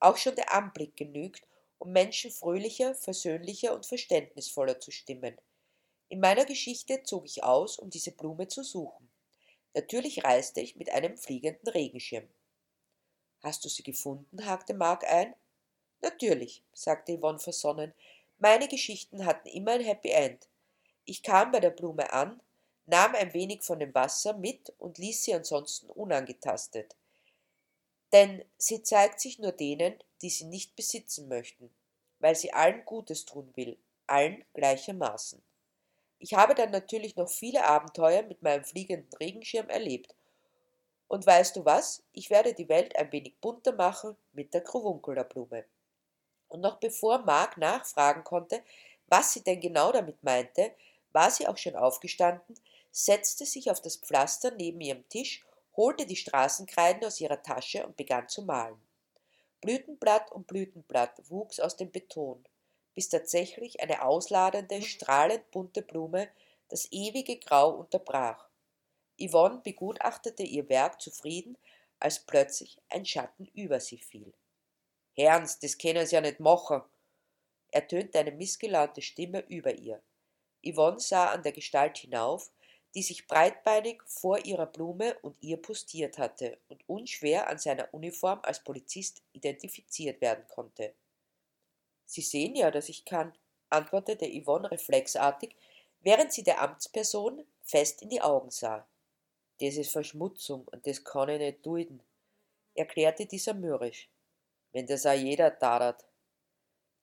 Auch 0.00 0.16
schon 0.16 0.34
der 0.34 0.52
Anblick 0.52 0.96
genügt, 0.96 1.46
um 1.78 1.92
Menschen 1.92 2.30
fröhlicher, 2.30 2.94
versöhnlicher 2.94 3.74
und 3.74 3.86
verständnisvoller 3.86 4.80
zu 4.80 4.90
stimmen. 4.90 5.36
In 6.10 6.18
meiner 6.18 6.44
Geschichte 6.44 7.04
zog 7.04 7.24
ich 7.24 7.44
aus, 7.44 7.78
um 7.78 7.88
diese 7.88 8.10
Blume 8.10 8.48
zu 8.48 8.64
suchen. 8.64 9.08
Natürlich 9.74 10.24
reiste 10.24 10.60
ich 10.60 10.74
mit 10.74 10.90
einem 10.90 11.16
fliegenden 11.16 11.68
Regenschirm. 11.68 12.28
Hast 13.44 13.64
du 13.64 13.68
sie 13.68 13.84
gefunden? 13.84 14.44
hakte 14.44 14.74
Mark 14.74 15.04
ein. 15.04 15.36
Natürlich, 16.02 16.64
sagte 16.72 17.16
Yvonne 17.16 17.38
versonnen. 17.38 17.94
Meine 18.40 18.66
Geschichten 18.66 19.24
hatten 19.24 19.46
immer 19.50 19.72
ein 19.72 19.84
Happy 19.84 20.08
End. 20.08 20.48
Ich 21.04 21.22
kam 21.22 21.52
bei 21.52 21.60
der 21.60 21.70
Blume 21.70 22.12
an, 22.12 22.40
nahm 22.86 23.14
ein 23.14 23.32
wenig 23.32 23.62
von 23.62 23.78
dem 23.78 23.94
Wasser 23.94 24.32
mit 24.34 24.72
und 24.78 24.98
ließ 24.98 25.22
sie 25.22 25.34
ansonsten 25.34 25.90
unangetastet. 25.90 26.96
Denn 28.12 28.44
sie 28.58 28.82
zeigt 28.82 29.20
sich 29.20 29.38
nur 29.38 29.52
denen, 29.52 30.02
die 30.22 30.30
sie 30.30 30.46
nicht 30.46 30.74
besitzen 30.74 31.28
möchten, 31.28 31.70
weil 32.18 32.34
sie 32.34 32.52
allen 32.52 32.84
Gutes 32.84 33.24
tun 33.26 33.52
will, 33.54 33.78
allen 34.08 34.44
gleichermaßen. 34.54 35.40
Ich 36.22 36.34
habe 36.34 36.54
dann 36.54 36.70
natürlich 36.70 37.16
noch 37.16 37.30
viele 37.30 37.64
Abenteuer 37.64 38.22
mit 38.22 38.42
meinem 38.42 38.62
fliegenden 38.62 39.12
Regenschirm 39.18 39.70
erlebt. 39.70 40.14
Und 41.08 41.26
weißt 41.26 41.56
du 41.56 41.64
was? 41.64 42.02
Ich 42.12 42.28
werde 42.28 42.52
die 42.52 42.68
Welt 42.68 42.94
ein 42.96 43.10
wenig 43.10 43.40
bunter 43.40 43.72
machen 43.72 44.16
mit 44.32 44.52
der 44.52 44.60
Kruwunkeler-Blume. 44.60 45.64
Und 46.48 46.60
noch 46.60 46.76
bevor 46.76 47.20
Mark 47.24 47.56
nachfragen 47.56 48.22
konnte, 48.22 48.62
was 49.08 49.32
sie 49.32 49.42
denn 49.42 49.60
genau 49.60 49.92
damit 49.92 50.22
meinte, 50.22 50.72
war 51.12 51.30
sie 51.30 51.48
auch 51.48 51.56
schon 51.56 51.74
aufgestanden, 51.74 52.54
setzte 52.92 53.46
sich 53.46 53.70
auf 53.70 53.80
das 53.80 53.96
Pflaster 53.96 54.50
neben 54.50 54.80
ihrem 54.82 55.08
Tisch, 55.08 55.44
holte 55.74 56.04
die 56.04 56.16
Straßenkreiden 56.16 57.02
aus 57.04 57.20
ihrer 57.20 57.42
Tasche 57.42 57.86
und 57.86 57.96
begann 57.96 58.28
zu 58.28 58.42
malen. 58.42 58.80
Blütenblatt 59.62 60.30
um 60.32 60.44
Blütenblatt 60.44 61.30
wuchs 61.30 61.60
aus 61.60 61.76
dem 61.76 61.90
Beton 61.90 62.44
bis 63.00 63.08
tatsächlich 63.08 63.80
eine 63.80 64.02
ausladende, 64.02 64.76
mhm. 64.76 64.82
strahlend 64.82 65.50
bunte 65.52 65.80
Blume 65.80 66.28
das 66.68 66.86
ewige 66.92 67.38
Grau 67.38 67.70
unterbrach. 67.70 68.46
Yvonne 69.18 69.62
begutachtete 69.64 70.42
ihr 70.42 70.68
Werk 70.68 71.00
zufrieden, 71.00 71.56
als 71.98 72.18
plötzlich 72.18 72.76
ein 72.90 73.06
Schatten 73.06 73.46
über 73.54 73.80
sie 73.80 73.96
fiel. 73.96 74.34
Herrns, 75.16 75.58
das 75.60 75.78
können 75.78 76.06
Sie 76.06 76.14
ja 76.14 76.20
nicht 76.20 76.40
machen, 76.40 76.82
ertönte 77.70 78.18
eine 78.18 78.32
missgelaunte 78.32 79.00
Stimme 79.00 79.46
über 79.48 79.72
ihr. 79.72 80.02
Yvonne 80.62 81.00
sah 81.00 81.30
an 81.30 81.42
der 81.42 81.52
Gestalt 81.52 81.96
hinauf, 81.96 82.50
die 82.94 83.02
sich 83.02 83.26
breitbeinig 83.26 84.02
vor 84.04 84.44
ihrer 84.44 84.66
Blume 84.66 85.16
und 85.22 85.38
ihr 85.40 85.56
postiert 85.56 86.18
hatte 86.18 86.58
und 86.68 86.86
unschwer 86.86 87.48
an 87.48 87.56
seiner 87.56 87.94
Uniform 87.94 88.40
als 88.42 88.62
Polizist 88.62 89.22
identifiziert 89.32 90.20
werden 90.20 90.44
konnte. 90.48 90.94
Sie 92.10 92.22
sehen 92.22 92.56
ja, 92.56 92.72
dass 92.72 92.88
ich 92.88 93.04
kann, 93.04 93.32
antwortete 93.68 94.26
Yvonne 94.26 94.68
reflexartig, 94.68 95.54
während 96.00 96.32
sie 96.32 96.42
der 96.42 96.60
Amtsperson 96.60 97.44
fest 97.62 98.02
in 98.02 98.08
die 98.08 98.20
Augen 98.20 98.50
sah. 98.50 98.84
Das 99.60 99.76
ist 99.76 99.92
Verschmutzung 99.92 100.66
und 100.66 100.84
das 100.88 101.04
kann 101.04 101.28
ich 101.28 101.38
nicht 101.38 101.64
dulden, 101.64 102.02
erklärte 102.74 103.26
dieser 103.26 103.54
mürrisch. 103.54 104.08
Wenn 104.72 104.88
das 104.88 105.06
auch 105.06 105.12
jeder 105.12 105.56
tadert. 105.56 106.04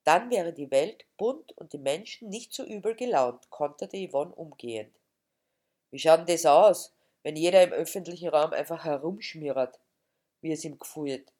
Dann 0.04 0.30
wäre 0.30 0.52
die 0.52 0.72
Welt 0.72 1.06
bunt 1.16 1.54
und 1.54 1.72
die 1.72 1.78
Menschen 1.78 2.28
nicht 2.28 2.54
so 2.54 2.66
übel 2.66 2.94
gelaunt, 2.94 3.50
konterte 3.50 3.96
Yvonne 3.96 4.36
umgehend. 4.36 4.94
Wie 5.90 6.00
schaut 6.00 6.20
denn 6.20 6.36
das 6.36 6.46
aus, 6.46 6.94
wenn 7.24 7.38
jeder 7.38 7.64
im 7.64 7.72
öffentlichen 7.72 8.28
Raum 8.28 8.52
einfach 8.52 8.84
herumschmiert, 8.84 9.80
wie 10.42 10.52
es 10.52 10.66
ihm 10.66 10.78
gefühlt? 10.78 11.32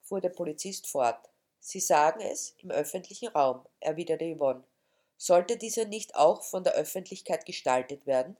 fuhr 0.00 0.22
der 0.22 0.30
Polizist 0.30 0.86
fort. 0.86 1.28
Sie 1.68 1.80
sagen 1.80 2.20
es 2.20 2.54
im 2.58 2.70
öffentlichen 2.70 3.26
Raum, 3.26 3.66
erwiderte 3.80 4.36
Yvonne. 4.36 4.62
Sollte 5.16 5.56
dieser 5.56 5.84
nicht 5.84 6.14
auch 6.14 6.44
von 6.44 6.62
der 6.62 6.74
Öffentlichkeit 6.74 7.44
gestaltet 7.44 8.06
werden? 8.06 8.36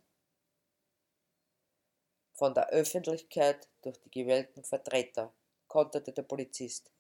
Von 2.35 2.55
der 2.55 2.69
Öffentlichkeit 2.69 3.67
durch 3.83 3.99
die 3.99 4.13
gewählten 4.13 4.63
Vertreter, 4.63 5.33
konterte 5.67 6.13
der 6.13 6.23
Polizist. 6.23 6.93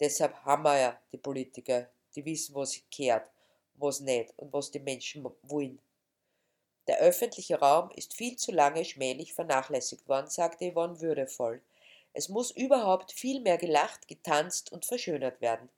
Deshalb 0.00 0.34
haben 0.44 0.64
wir 0.64 0.76
ja 0.76 1.00
die 1.12 1.18
Politiker, 1.18 1.88
die 2.16 2.24
wissen, 2.24 2.56
was 2.56 2.76
kehrt, 2.90 3.30
was 3.74 4.00
nicht 4.00 4.36
und 4.38 4.52
was 4.52 4.72
die 4.72 4.80
Menschen 4.80 5.24
wollen. 5.42 5.80
Der 6.88 6.98
öffentliche 6.98 7.60
Raum 7.60 7.92
ist 7.92 8.14
viel 8.14 8.34
zu 8.34 8.50
lange 8.50 8.84
schmählich 8.84 9.34
vernachlässigt 9.34 10.08
worden, 10.08 10.30
sagte 10.30 10.72
Yvonne 10.72 11.00
würdevoll. 11.00 11.62
Es 12.12 12.28
muss 12.28 12.50
überhaupt 12.50 13.12
viel 13.12 13.40
mehr 13.40 13.58
gelacht, 13.58 14.08
getanzt 14.08 14.72
und 14.72 14.84
verschönert 14.84 15.40
werden. 15.40 15.68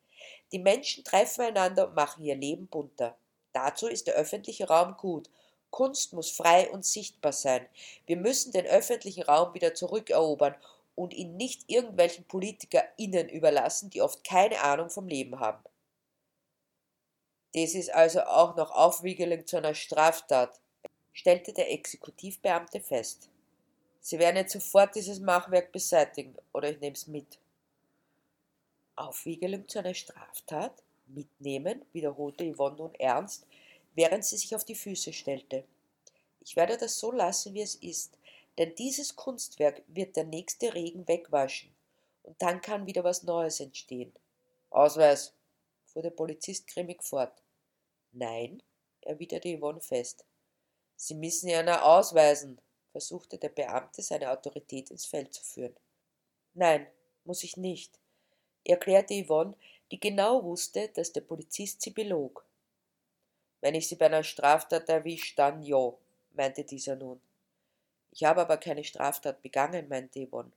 Die 0.52 0.58
Menschen 0.58 1.04
treffen 1.04 1.42
einander 1.42 1.88
und 1.88 1.94
machen 1.94 2.24
ihr 2.24 2.36
Leben 2.36 2.66
bunter. 2.66 3.16
Dazu 3.52 3.86
ist 3.86 4.06
der 4.06 4.14
öffentliche 4.14 4.68
Raum 4.68 4.96
gut. 4.96 5.28
Kunst 5.70 6.12
muss 6.12 6.30
frei 6.30 6.70
und 6.70 6.84
sichtbar 6.84 7.32
sein. 7.32 7.66
Wir 8.06 8.16
müssen 8.16 8.52
den 8.52 8.66
öffentlichen 8.66 9.22
Raum 9.22 9.54
wieder 9.54 9.74
zurückerobern 9.74 10.54
und 10.94 11.14
ihn 11.14 11.36
nicht 11.36 11.70
irgendwelchen 11.70 12.24
PolitikerInnen 12.24 13.28
überlassen, 13.28 13.90
die 13.90 14.02
oft 14.02 14.24
keine 14.24 14.60
Ahnung 14.60 14.90
vom 14.90 15.08
Leben 15.08 15.40
haben. 15.40 15.62
Das 17.54 17.74
ist 17.74 17.92
also 17.92 18.22
auch 18.22 18.56
noch 18.56 18.70
Aufwiegelung 18.70 19.46
zu 19.46 19.58
einer 19.58 19.74
Straftat, 19.74 20.60
stellte 21.12 21.52
der 21.52 21.70
Exekutivbeamte 21.70 22.80
fest. 22.80 23.28
Sie 24.02 24.18
werden 24.18 24.36
jetzt 24.36 24.52
sofort 24.52 24.96
dieses 24.96 25.20
Machwerk 25.20 25.70
beseitigen, 25.70 26.34
oder 26.52 26.70
ich 26.70 26.80
nehme 26.80 26.94
es 26.94 27.06
mit. 27.06 27.38
Aufwiegelung 28.96 29.68
zu 29.68 29.78
einer 29.78 29.94
Straftat? 29.94 30.82
Mitnehmen? 31.06 31.84
wiederholte 31.92 32.52
Yvonne 32.52 32.76
nun 32.76 32.94
ernst, 32.96 33.46
während 33.94 34.24
sie 34.24 34.36
sich 34.36 34.56
auf 34.56 34.64
die 34.64 34.74
Füße 34.74 35.12
stellte. 35.12 35.64
Ich 36.40 36.56
werde 36.56 36.76
das 36.76 36.98
so 36.98 37.12
lassen, 37.12 37.54
wie 37.54 37.62
es 37.62 37.76
ist, 37.76 38.18
denn 38.58 38.74
dieses 38.74 39.14
Kunstwerk 39.14 39.82
wird 39.86 40.16
der 40.16 40.24
nächste 40.24 40.74
Regen 40.74 41.06
wegwaschen, 41.06 41.70
und 42.24 42.40
dann 42.42 42.60
kann 42.60 42.86
wieder 42.86 43.04
was 43.04 43.22
Neues 43.22 43.60
entstehen. 43.60 44.12
Ausweis, 44.70 45.32
fuhr 45.86 46.02
der 46.02 46.10
Polizist 46.10 46.66
grimmig 46.66 47.04
fort. 47.04 47.40
Nein, 48.10 48.64
erwiderte 49.02 49.56
Yvonne 49.56 49.80
fest. 49.80 50.24
Sie 50.96 51.14
müssen 51.14 51.48
ja 51.48 51.62
nur 51.62 51.84
ausweisen, 51.84 52.58
versuchte 52.92 53.38
der 53.38 53.48
Beamte 53.48 54.02
seine 54.02 54.30
Autorität 54.30 54.90
ins 54.90 55.06
Feld 55.06 55.34
zu 55.34 55.42
führen. 55.42 55.74
Nein, 56.54 56.86
muss 57.24 57.42
ich 57.42 57.56
nicht, 57.56 57.98
erklärte 58.64 59.14
Yvonne, 59.24 59.56
die 59.90 59.98
genau 59.98 60.44
wusste, 60.44 60.88
dass 60.88 61.12
der 61.12 61.22
Polizist 61.22 61.82
sie 61.82 61.90
belog. 61.90 62.44
Wenn 63.60 63.74
ich 63.74 63.88
Sie 63.88 63.96
bei 63.96 64.06
einer 64.06 64.24
Straftat 64.24 64.88
erwischt, 64.88 65.38
dann 65.38 65.62
ja, 65.62 65.92
meinte 66.32 66.64
dieser 66.64 66.96
nun. 66.96 67.20
Ich 68.10 68.24
habe 68.24 68.40
aber 68.42 68.56
keine 68.58 68.84
Straftat 68.84 69.40
begangen, 69.40 69.88
meinte 69.88 70.26
Yvonne. 70.26 70.52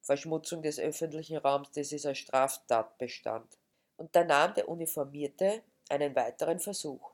Verschmutzung 0.00 0.62
des 0.62 0.78
öffentlichen 0.78 1.38
Raums, 1.38 1.72
das 1.72 1.90
ist 1.90 2.06
ein 2.06 2.14
Straftatbestand. 2.14 3.58
Und 3.96 4.14
da 4.14 4.22
nahm 4.22 4.54
der 4.54 4.68
Uniformierte 4.68 5.62
einen 5.88 6.14
weiteren 6.14 6.60
Versuch. 6.60 7.12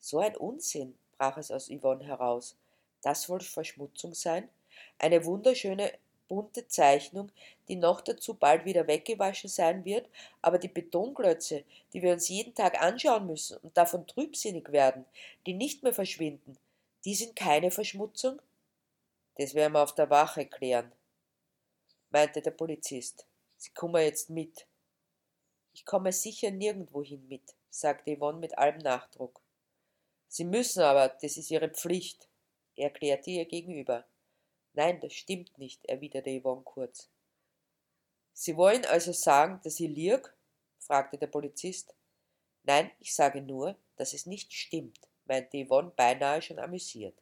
So 0.00 0.18
ein 0.18 0.36
Unsinn, 0.36 0.98
brach 1.16 1.36
es 1.36 1.52
aus 1.52 1.70
Yvonne 1.70 2.04
heraus. 2.04 2.56
Das 3.02 3.28
wohl 3.28 3.40
Verschmutzung 3.40 4.14
sein? 4.14 4.48
Eine 4.98 5.24
wunderschöne 5.24 5.92
bunte 6.28 6.66
Zeichnung, 6.66 7.30
die 7.68 7.76
noch 7.76 8.00
dazu 8.00 8.32
bald 8.32 8.64
wieder 8.64 8.86
weggewaschen 8.86 9.50
sein 9.50 9.84
wird, 9.84 10.08
aber 10.40 10.58
die 10.58 10.68
Betonklötze, 10.68 11.64
die 11.92 12.00
wir 12.00 12.14
uns 12.14 12.28
jeden 12.28 12.54
Tag 12.54 12.80
anschauen 12.80 13.26
müssen 13.26 13.58
und 13.58 13.76
davon 13.76 14.06
trübsinnig 14.06 14.72
werden, 14.72 15.04
die 15.46 15.52
nicht 15.52 15.82
mehr 15.82 15.92
verschwinden, 15.92 16.56
die 17.04 17.14
sind 17.14 17.36
keine 17.36 17.70
Verschmutzung? 17.70 18.40
Das 19.36 19.54
werden 19.54 19.74
wir 19.74 19.82
auf 19.82 19.94
der 19.94 20.08
Wache 20.08 20.46
klären, 20.46 20.92
meinte 22.10 22.40
der 22.40 22.52
Polizist. 22.52 23.26
Sie 23.58 23.70
kommen 23.74 24.02
jetzt 24.02 24.30
mit. 24.30 24.66
Ich 25.74 25.84
komme 25.84 26.12
sicher 26.12 26.50
nirgendwohin 26.50 27.28
mit, 27.28 27.54
sagte 27.68 28.16
Yvonne 28.16 28.38
mit 28.38 28.56
allem 28.56 28.78
Nachdruck. 28.78 29.40
Sie 30.28 30.44
müssen 30.44 30.80
aber, 30.80 31.08
das 31.08 31.36
ist 31.36 31.50
Ihre 31.50 31.68
Pflicht, 31.68 32.28
erklärte 32.76 33.30
ihr 33.30 33.44
gegenüber. 33.44 34.04
Nein, 34.74 35.00
das 35.00 35.12
stimmt 35.12 35.58
nicht, 35.58 35.84
erwiderte 35.86 36.30
Yvonne 36.30 36.62
kurz. 36.62 37.10
Sie 38.32 38.56
wollen 38.56 38.84
also 38.86 39.12
sagen, 39.12 39.60
dass 39.62 39.80
ich 39.80 39.88
lieg? 39.88 40.32
fragte 40.78 41.18
der 41.18 41.26
Polizist. 41.26 41.94
Nein, 42.64 42.90
ich 43.00 43.14
sage 43.14 43.40
nur, 43.40 43.76
dass 43.96 44.14
es 44.14 44.26
nicht 44.26 44.52
stimmt, 44.52 44.98
meinte 45.26 45.64
Yvonne 45.64 45.92
beinahe 45.94 46.40
schon 46.42 46.58
amüsiert. 46.58 47.14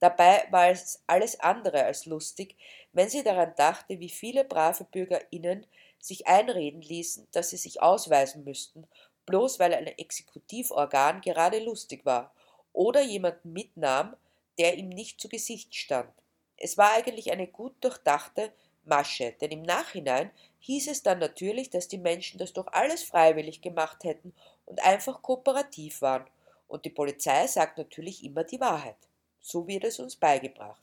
Dabei 0.00 0.46
war 0.50 0.68
es 0.68 1.02
alles 1.06 1.40
andere 1.40 1.84
als 1.84 2.06
lustig, 2.06 2.56
wenn 2.92 3.08
sie 3.08 3.22
daran 3.22 3.54
dachte, 3.56 4.00
wie 4.00 4.10
viele 4.10 4.44
brave 4.44 4.84
BürgerInnen 4.84 5.66
sich 5.98 6.26
einreden 6.26 6.82
ließen, 6.82 7.26
dass 7.32 7.50
sie 7.50 7.56
sich 7.56 7.80
ausweisen 7.80 8.44
müssten, 8.44 8.86
bloß 9.26 9.58
weil 9.58 9.72
ein 9.72 9.86
Exekutivorgan 9.86 11.20
gerade 11.20 11.58
lustig 11.60 12.04
war 12.04 12.34
oder 12.72 13.00
jemanden 13.00 13.52
mitnahm, 13.52 14.16
der 14.58 14.76
ihm 14.76 14.88
nicht 14.88 15.20
zu 15.20 15.28
Gesicht 15.28 15.74
stand. 15.74 16.10
Es 16.56 16.78
war 16.78 16.92
eigentlich 16.92 17.32
eine 17.32 17.46
gut 17.46 17.74
durchdachte 17.80 18.52
Masche, 18.84 19.34
denn 19.40 19.50
im 19.50 19.62
Nachhinein 19.62 20.30
hieß 20.60 20.88
es 20.88 21.02
dann 21.02 21.18
natürlich, 21.18 21.70
dass 21.70 21.88
die 21.88 21.98
Menschen 21.98 22.38
das 22.38 22.52
doch 22.52 22.66
alles 22.68 23.02
freiwillig 23.02 23.60
gemacht 23.60 24.04
hätten 24.04 24.34
und 24.66 24.82
einfach 24.84 25.22
kooperativ 25.22 26.02
waren. 26.02 26.26
Und 26.68 26.84
die 26.84 26.90
Polizei 26.90 27.46
sagt 27.46 27.78
natürlich 27.78 28.24
immer 28.24 28.44
die 28.44 28.60
Wahrheit. 28.60 28.96
So 29.40 29.66
wird 29.66 29.84
es 29.84 29.98
uns 29.98 30.16
beigebracht. 30.16 30.82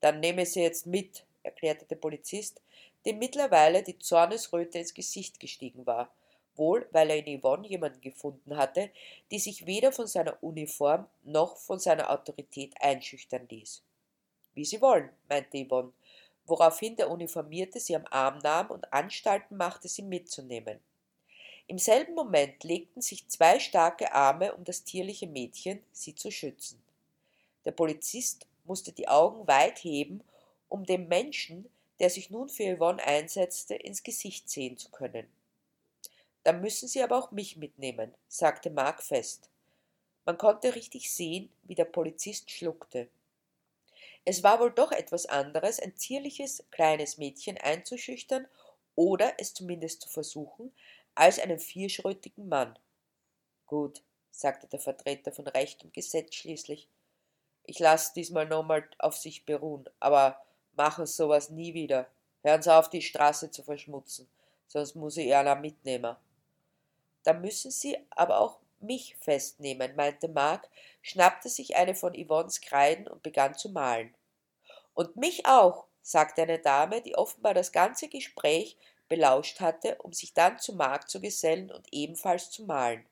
Dann 0.00 0.20
nehme 0.20 0.44
sie 0.44 0.62
jetzt 0.62 0.86
mit, 0.86 1.24
erklärte 1.42 1.86
der 1.86 1.96
Polizist, 1.96 2.60
dem 3.06 3.18
mittlerweile 3.18 3.82
die 3.82 3.98
Zornesröte 3.98 4.78
ins 4.78 4.94
Gesicht 4.94 5.38
gestiegen 5.38 5.86
war, 5.86 6.10
wohl 6.56 6.88
weil 6.92 7.10
er 7.10 7.24
in 7.24 7.40
Yvonne 7.40 7.66
jemanden 7.66 8.00
gefunden 8.00 8.56
hatte, 8.56 8.90
die 9.30 9.38
sich 9.38 9.66
weder 9.66 9.92
von 9.92 10.06
seiner 10.06 10.42
Uniform 10.42 11.06
noch 11.22 11.56
von 11.56 11.78
seiner 11.78 12.10
Autorität 12.10 12.74
einschüchtern 12.80 13.46
ließ. 13.48 13.82
Wie 14.54 14.64
Sie 14.64 14.80
wollen, 14.80 15.10
meinte 15.28 15.64
Yvonne, 15.64 15.92
woraufhin 16.46 16.96
der 16.96 17.10
Uniformierte 17.10 17.80
sie 17.80 17.96
am 17.96 18.06
Arm 18.10 18.38
nahm 18.38 18.70
und 18.70 18.92
Anstalten 18.92 19.56
machte, 19.56 19.88
sie 19.88 20.02
mitzunehmen. 20.02 20.78
Im 21.66 21.78
selben 21.78 22.14
Moment 22.14 22.62
legten 22.62 23.00
sich 23.00 23.26
zwei 23.28 23.58
starke 23.58 24.12
Arme 24.12 24.54
um 24.54 24.64
das 24.64 24.84
tierliche 24.84 25.26
Mädchen, 25.26 25.82
sie 25.92 26.14
zu 26.14 26.30
schützen. 26.30 26.82
Der 27.64 27.72
Polizist 27.72 28.46
musste 28.64 28.92
die 28.92 29.08
Augen 29.08 29.46
weit 29.48 29.82
heben, 29.82 30.22
um 30.68 30.84
dem 30.84 31.08
Menschen, 31.08 31.68
der 32.00 32.10
sich 32.10 32.28
nun 32.28 32.48
für 32.48 32.76
Yvonne 32.76 33.02
einsetzte, 33.02 33.74
ins 33.74 34.02
Gesicht 34.02 34.50
sehen 34.50 34.76
zu 34.76 34.90
können. 34.90 35.26
Dann 36.44 36.60
müssen 36.60 36.88
Sie 36.88 37.02
aber 37.02 37.18
auch 37.18 37.30
mich 37.30 37.56
mitnehmen, 37.56 38.14
sagte 38.28 38.70
Mark 38.70 39.02
fest. 39.02 39.48
Man 40.26 40.38
konnte 40.38 40.74
richtig 40.74 41.12
sehen, 41.12 41.50
wie 41.64 41.74
der 41.74 41.86
Polizist 41.86 42.50
schluckte. 42.50 43.08
Es 44.26 44.42
war 44.42 44.60
wohl 44.60 44.70
doch 44.70 44.92
etwas 44.92 45.26
anderes, 45.26 45.80
ein 45.80 45.96
zierliches, 45.96 46.64
kleines 46.70 47.18
Mädchen 47.18 47.58
einzuschüchtern 47.58 48.46
oder 48.94 49.34
es 49.38 49.52
zumindest 49.52 50.02
zu 50.02 50.08
versuchen, 50.08 50.72
als 51.14 51.38
einen 51.38 51.58
vierschrötigen 51.58 52.48
Mann. 52.48 52.78
Gut, 53.66 54.02
sagte 54.30 54.66
der 54.66 54.80
Vertreter 54.80 55.32
von 55.32 55.46
Recht 55.46 55.84
und 55.84 55.92
Gesetz 55.92 56.34
schließlich. 56.34 56.88
Ich 57.64 57.78
lasse 57.78 58.12
diesmal 58.14 58.46
nochmal 58.46 58.88
auf 58.98 59.16
sich 59.16 59.44
beruhen, 59.46 59.88
aber 60.00 60.42
machen 60.76 61.06
sowas 61.06 61.50
nie 61.50 61.72
wieder. 61.74 62.08
Hören 62.42 62.62
Sie 62.62 62.74
auf, 62.74 62.90
die 62.90 63.02
Straße 63.02 63.50
zu 63.50 63.62
verschmutzen, 63.62 64.28
sonst 64.66 64.94
muss 64.94 65.16
ich 65.16 65.34
einer 65.34 65.54
mitnehmen. 65.54 66.16
Da 67.24 67.32
müssen 67.32 67.70
Sie 67.70 67.96
aber 68.10 68.38
auch 68.38 68.60
mich 68.80 69.16
festnehmen, 69.16 69.96
meinte 69.96 70.28
Mark, 70.28 70.68
schnappte 71.02 71.48
sich 71.48 71.74
eine 71.76 71.94
von 71.94 72.14
Yvonnes 72.14 72.60
Kreiden 72.60 73.08
und 73.08 73.22
begann 73.22 73.54
zu 73.54 73.70
malen. 73.70 74.14
Und 74.92 75.16
mich 75.16 75.46
auch, 75.46 75.86
sagte 76.02 76.42
eine 76.42 76.58
Dame, 76.58 77.00
die 77.00 77.16
offenbar 77.16 77.54
das 77.54 77.72
ganze 77.72 78.08
Gespräch 78.08 78.76
belauscht 79.08 79.60
hatte, 79.60 79.96
um 79.96 80.12
sich 80.12 80.34
dann 80.34 80.58
zu 80.58 80.74
Mark 80.74 81.08
zu 81.08 81.20
gesellen 81.20 81.72
und 81.72 81.86
ebenfalls 81.92 82.50
zu 82.50 82.64
malen. 82.64 83.06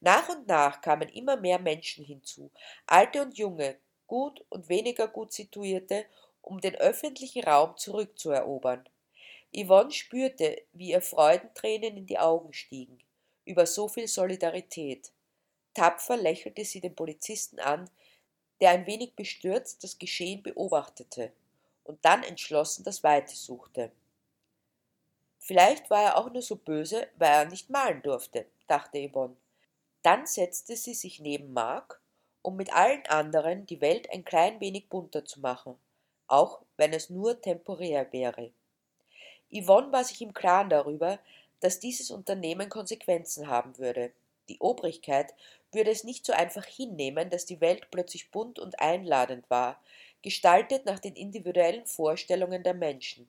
Nach 0.00 0.28
und 0.30 0.48
nach 0.48 0.80
kamen 0.80 1.08
immer 1.10 1.36
mehr 1.36 1.58
Menschen 1.58 2.04
hinzu, 2.04 2.50
alte 2.86 3.20
und 3.20 3.36
junge, 3.36 3.76
gut 4.06 4.44
und 4.48 4.70
weniger 4.70 5.08
gut 5.08 5.32
situierte, 5.32 6.06
um 6.40 6.60
den 6.60 6.74
öffentlichen 6.76 7.44
Raum 7.44 7.76
zurückzuerobern. 7.76 8.88
Yvonne 9.54 9.90
spürte, 9.90 10.62
wie 10.72 10.90
ihr 10.90 11.02
Freudentränen 11.02 11.98
in 11.98 12.06
die 12.06 12.18
Augen 12.18 12.52
stiegen 12.54 13.05
über 13.46 13.64
so 13.66 13.88
viel 13.88 14.08
Solidarität. 14.08 15.10
Tapfer 15.72 16.16
lächelte 16.16 16.64
sie 16.64 16.80
den 16.80 16.94
Polizisten 16.94 17.58
an, 17.60 17.88
der 18.60 18.70
ein 18.70 18.86
wenig 18.86 19.14
bestürzt 19.14 19.82
das 19.82 19.98
Geschehen 19.98 20.42
beobachtete 20.42 21.32
und 21.84 22.04
dann 22.04 22.22
entschlossen 22.22 22.84
das 22.84 23.02
Weite 23.02 23.34
suchte. 23.34 23.92
Vielleicht 25.38 25.90
war 25.90 26.02
er 26.02 26.16
auch 26.18 26.30
nur 26.30 26.42
so 26.42 26.56
böse, 26.56 27.06
weil 27.16 27.30
er 27.30 27.44
nicht 27.44 27.70
malen 27.70 28.02
durfte, 28.02 28.46
dachte 28.66 29.08
Yvonne. 29.08 29.36
Dann 30.02 30.26
setzte 30.26 30.76
sie 30.76 30.94
sich 30.94 31.20
neben 31.20 31.52
Mark, 31.52 32.00
um 32.42 32.56
mit 32.56 32.72
allen 32.72 33.06
anderen 33.06 33.66
die 33.66 33.80
Welt 33.80 34.10
ein 34.10 34.24
klein 34.24 34.60
wenig 34.60 34.88
bunter 34.88 35.24
zu 35.24 35.40
machen, 35.40 35.76
auch 36.26 36.62
wenn 36.76 36.92
es 36.92 37.10
nur 37.10 37.40
temporär 37.40 38.12
wäre. 38.12 38.50
Yvonne 39.52 39.92
war 39.92 40.04
sich 40.04 40.20
im 40.22 40.34
Klaren 40.34 40.68
darüber, 40.68 41.18
dass 41.60 41.80
dieses 41.80 42.10
Unternehmen 42.10 42.68
Konsequenzen 42.68 43.48
haben 43.48 43.78
würde. 43.78 44.12
Die 44.48 44.58
Obrigkeit 44.60 45.34
würde 45.72 45.90
es 45.90 46.04
nicht 46.04 46.24
so 46.24 46.32
einfach 46.32 46.64
hinnehmen, 46.64 47.30
dass 47.30 47.46
die 47.46 47.60
Welt 47.60 47.90
plötzlich 47.90 48.30
bunt 48.30 48.58
und 48.58 48.80
einladend 48.80 49.48
war, 49.50 49.80
gestaltet 50.22 50.86
nach 50.86 50.98
den 50.98 51.14
individuellen 51.14 51.86
Vorstellungen 51.86 52.62
der 52.62 52.74
Menschen. 52.74 53.28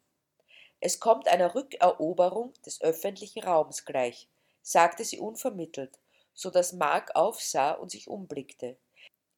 Es 0.80 1.00
kommt 1.00 1.28
einer 1.28 1.56
Rückeroberung 1.56 2.54
des 2.66 2.82
öffentlichen 2.82 3.44
Raums 3.44 3.86
gleich, 3.86 4.28
sagte 4.62 5.04
sie 5.04 5.20
unvermittelt, 5.20 5.98
so 6.34 6.52
dass 6.52 6.74
Mark 6.74 7.16
aufsah 7.16 7.72
und 7.72 7.90
sich 7.90 8.08
umblickte. 8.08 8.78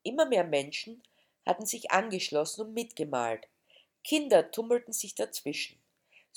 Immer 0.04 0.26
mehr 0.26 0.44
Menschen 0.44 1.02
hatten 1.46 1.66
sich 1.66 1.92
angeschlossen 1.92 2.62
und 2.62 2.74
mitgemalt. 2.74 3.48
Kinder 4.04 4.52
tummelten 4.52 4.94
sich 4.94 5.16
dazwischen. 5.16 5.79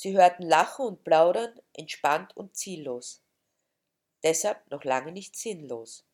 Sie 0.02 0.16
hörten 0.16 0.42
Lachen 0.42 0.84
und 0.84 1.04
Plaudern, 1.04 1.60
entspannt 1.74 2.36
und 2.36 2.56
ziellos. 2.56 3.22
Deshalb 4.24 4.68
noch 4.68 4.82
lange 4.82 5.12
nicht 5.12 5.36
sinnlos. 5.36 6.04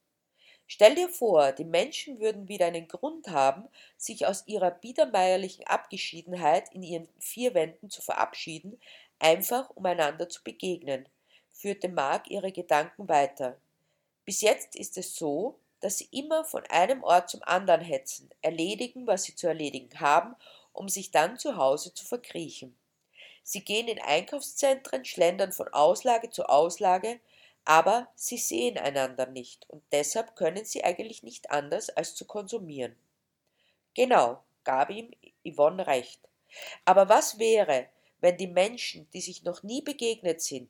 Stell 0.66 0.95
dir 0.95 1.09
vor, 1.09 1.52
die 1.52 1.64
Menschen 1.64 2.21
würden 2.21 2.49
wieder 2.49 2.66
einen 2.66 2.87
Grund 2.87 3.28
haben, 3.28 3.66
sich 3.97 4.26
aus 4.26 4.47
ihrer 4.47 4.73
biedermeierlichen 4.73 5.66
Abgeschiedenheit 5.66 6.71
in 6.75 6.83
ihren 6.83 7.09
vier 7.18 7.54
Wänden 7.54 7.88
zu 7.88 8.02
verabschieden, 8.02 8.78
einfach 9.21 9.71
um 9.71 9.87
einander 9.87 10.28
zu 10.28 10.45
begegnen, 10.45 11.09
führte 11.49 11.88
Mark 11.88 12.30
ihre 12.30 12.52
Gedanken 12.52 13.09
weiter. 13.09 13.59
Bis 14.26 14.42
jetzt 14.42 14.76
ist 14.76 14.99
es 14.99 15.16
so, 15.16 15.61
dass 15.80 15.97
sie 15.97 16.11
immer 16.12 16.45
von 16.45 16.62
einem 16.66 17.02
Ort 17.02 17.30
zum 17.30 17.42
anderen 17.42 17.80
hetzen, 17.80 18.28
erledigen, 18.42 19.07
was 19.07 19.23
sie 19.23 19.35
zu 19.35 19.47
erledigen 19.47 19.99
haben, 19.99 20.37
um 20.75 20.90
sich 20.90 21.11
dann 21.11 21.38
zu 21.38 21.57
Hause 21.57 21.95
zu 21.95 22.04
verkriechen. 22.04 22.77
Sie 23.50 23.64
gehen 23.64 23.88
in 23.88 23.99
Einkaufszentren, 23.99 25.07
schlendern 25.07 25.52
von 25.52 25.69
Auslage 25.69 26.28
zu 26.28 26.45
Auslage, 26.50 27.19
aber 27.64 28.07
sie 28.14 28.37
sehen 28.37 28.76
einander 28.76 29.25
nicht 29.25 29.64
und 29.71 29.83
deshalb 29.90 30.37
können 30.37 30.67
sie 30.67 30.85
eigentlich 30.85 31.23
nicht 31.23 31.50
anders 31.50 31.88
als 31.88 32.14
zu 32.14 32.26
konsumieren. 32.26 32.95
Genau, 33.95 34.43
gab 34.64 34.90
ihm 34.90 35.12
Yvonne 35.47 35.87
recht. 35.87 36.21
Aber 36.85 37.09
was 37.09 37.38
wäre, 37.38 37.87
wenn 38.21 38.37
die 38.37 38.49
Menschen, 38.49 39.09
die 39.14 39.23
sich 39.23 39.45
noch 39.45 39.62
nie 39.62 39.81
begegnet 39.81 40.43
sind, 40.43 40.69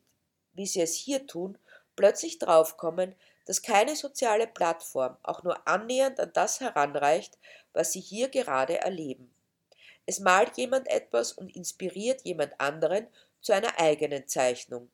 wie 0.52 0.66
sie 0.68 0.80
es 0.80 0.94
hier 0.94 1.26
tun, 1.26 1.58
plötzlich 1.96 2.38
draufkommen, 2.38 3.16
dass 3.44 3.62
keine 3.62 3.96
soziale 3.96 4.46
Plattform 4.46 5.16
auch 5.24 5.42
nur 5.42 5.66
annähernd 5.66 6.20
an 6.20 6.30
das 6.32 6.60
heranreicht, 6.60 7.38
was 7.72 7.90
sie 7.90 8.00
hier 8.00 8.28
gerade 8.28 8.78
erleben. 8.78 9.34
Es 10.08 10.20
malt 10.20 10.56
jemand 10.56 10.88
etwas 10.88 11.32
und 11.32 11.54
inspiriert 11.54 12.22
jemand 12.22 12.58
anderen 12.58 13.08
zu 13.42 13.52
einer 13.52 13.78
eigenen 13.78 14.26
Zeichnung. 14.26 14.90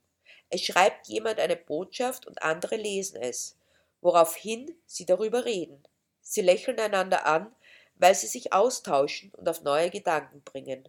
Es 0.50 0.62
schreibt 0.62 1.06
jemand 1.06 1.38
eine 1.38 1.54
Botschaft 1.54 2.26
und 2.26 2.42
andere 2.42 2.74
lesen 2.74 3.22
es, 3.22 3.56
woraufhin 4.00 4.76
sie 4.86 5.06
darüber 5.06 5.44
reden. 5.44 5.80
Sie 6.20 6.40
lächeln 6.40 6.80
einander 6.80 7.26
an, 7.26 7.54
weil 7.94 8.16
sie 8.16 8.26
sich 8.26 8.52
austauschen 8.52 9.30
und 9.36 9.48
auf 9.48 9.62
neue 9.62 9.88
Gedanken 9.88 10.42
bringen. 10.42 10.88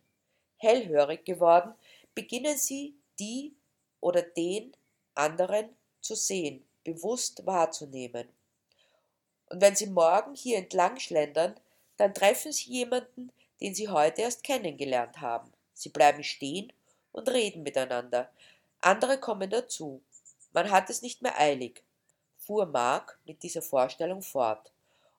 Hellhörig 0.57 1.23
geworden, 1.23 1.75
beginnen 2.15 2.57
sie, 2.57 2.95
die 3.19 3.53
oder 3.99 4.23
den 4.23 4.75
anderen 5.13 5.69
zu 6.01 6.15
sehen, 6.15 6.65
bewusst 6.83 7.45
wahrzunehmen. 7.45 8.27
Und 9.51 9.61
wenn 9.61 9.75
sie 9.75 9.85
morgen 9.85 10.33
hier 10.33 10.57
entlang 10.57 10.97
schlendern, 10.99 11.53
dann 11.97 12.15
treffen 12.15 12.51
sie 12.51 12.71
jemanden, 12.71 13.31
den 13.61 13.73
sie 13.73 13.89
heute 13.89 14.21
erst 14.21 14.43
kennengelernt 14.43 15.21
haben. 15.21 15.51
Sie 15.73 15.89
bleiben 15.89 16.23
stehen 16.23 16.71
und 17.11 17.29
reden 17.29 17.63
miteinander. 17.63 18.29
Andere 18.81 19.19
kommen 19.19 19.49
dazu. 19.49 20.01
Man 20.53 20.71
hat 20.71 20.89
es 20.89 21.01
nicht 21.01 21.21
mehr 21.21 21.39
eilig, 21.39 21.83
fuhr 22.37 22.65
Mark 22.65 23.19
mit 23.25 23.43
dieser 23.43 23.61
Vorstellung 23.61 24.21
fort. 24.21 24.71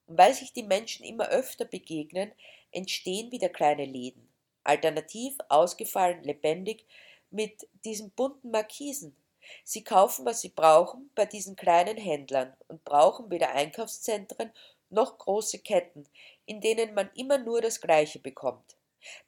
Und 0.06 0.18
weil 0.18 0.34
sich 0.34 0.52
die 0.52 0.62
Menschen 0.62 1.04
immer 1.04 1.28
öfter 1.28 1.64
begegnen, 1.64 2.32
entstehen 2.72 3.32
wieder 3.32 3.48
kleine 3.48 3.84
Läden. 3.84 4.28
Alternativ, 4.64 5.36
ausgefallen, 5.48 6.22
lebendig, 6.22 6.86
mit 7.30 7.68
diesen 7.84 8.10
bunten 8.10 8.50
Markisen. 8.50 9.16
Sie 9.64 9.84
kaufen, 9.84 10.24
was 10.24 10.40
sie 10.40 10.48
brauchen, 10.48 11.10
bei 11.14 11.26
diesen 11.26 11.56
kleinen 11.56 11.96
Händlern 11.96 12.52
und 12.68 12.84
brauchen 12.84 13.30
weder 13.30 13.52
Einkaufszentren 13.52 14.50
noch 14.96 15.18
große 15.18 15.60
Ketten, 15.60 16.08
in 16.46 16.60
denen 16.60 16.94
man 16.94 17.10
immer 17.14 17.38
nur 17.38 17.60
das 17.60 17.80
Gleiche 17.80 18.18
bekommt. 18.18 18.76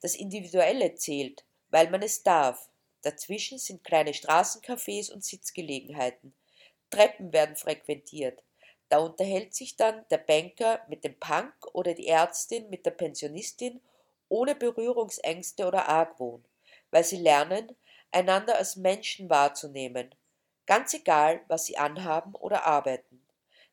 Das 0.01 0.17
Individuelle 0.17 0.97
zählt, 0.97 1.45
weil 1.69 1.91
man 1.91 2.03
es 2.03 2.23
darf. 2.25 2.71
Dazwischen 3.03 3.59
sind 3.59 3.85
kleine 3.85 4.13
Straßencafés 4.13 5.13
und 5.13 5.25
Sitzgelegenheiten. 5.25 6.35
Treppen 6.91 7.33
werden 7.33 7.55
frequentiert. 7.55 8.43
Da 8.89 8.99
unterhält 8.99 9.55
sich 9.55 9.77
dann 9.77 10.07
der 10.11 10.19
Banker 10.19 10.81
mit 10.89 11.05
dem 11.05 11.21
Punk 11.21 11.55
oder 11.75 11.95
die 11.95 12.09
Ärztin 12.09 12.71
mit 12.71 12.87
der 12.87 12.93
Pensionistin 12.93 13.81
ohne 14.29 14.55
Berührungsängste 14.55 15.67
oder 15.67 15.89
Argwohn, 15.89 16.45
weil 16.91 17.05
sie 17.05 17.19
lernen, 17.19 17.77
einander 18.11 18.57
als 18.57 18.77
Menschen 18.77 19.29
wahrzunehmen, 19.29 20.15
ganz 20.67 20.95
egal, 20.95 21.43
was 21.49 21.67
sie 21.67 21.77
anhaben 21.77 22.35
oder 22.35 22.65
arbeiten. 22.65 23.18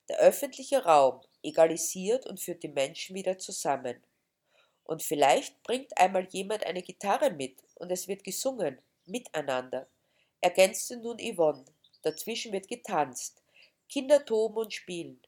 Der 0.10 0.20
öffentliche 0.20 0.84
Raum 0.84 1.22
egalisiert 1.41 2.26
und 2.26 2.39
führt 2.39 2.63
die 2.63 2.70
Menschen 2.70 3.15
wieder 3.15 3.38
zusammen. 3.38 4.04
Und 4.84 5.02
vielleicht 5.02 5.62
bringt 5.63 5.98
einmal 5.98 6.28
jemand 6.32 6.65
eine 6.65 6.84
Gitarre 6.84 7.32
mit 7.32 7.63
und 7.76 7.91
es 7.91 8.08
wird 8.08 8.24
gesungen, 8.24 8.80
miteinander, 9.06 9.88
ergänzte 10.41 10.98
nun 10.98 11.18
Yvonne. 11.20 11.65
Dazwischen 12.04 12.52
wird 12.52 12.68
getanzt. 12.68 13.41
Kinder 13.89 14.24
toben 14.26 14.58
und 14.58 14.74
spielen. 14.74 15.20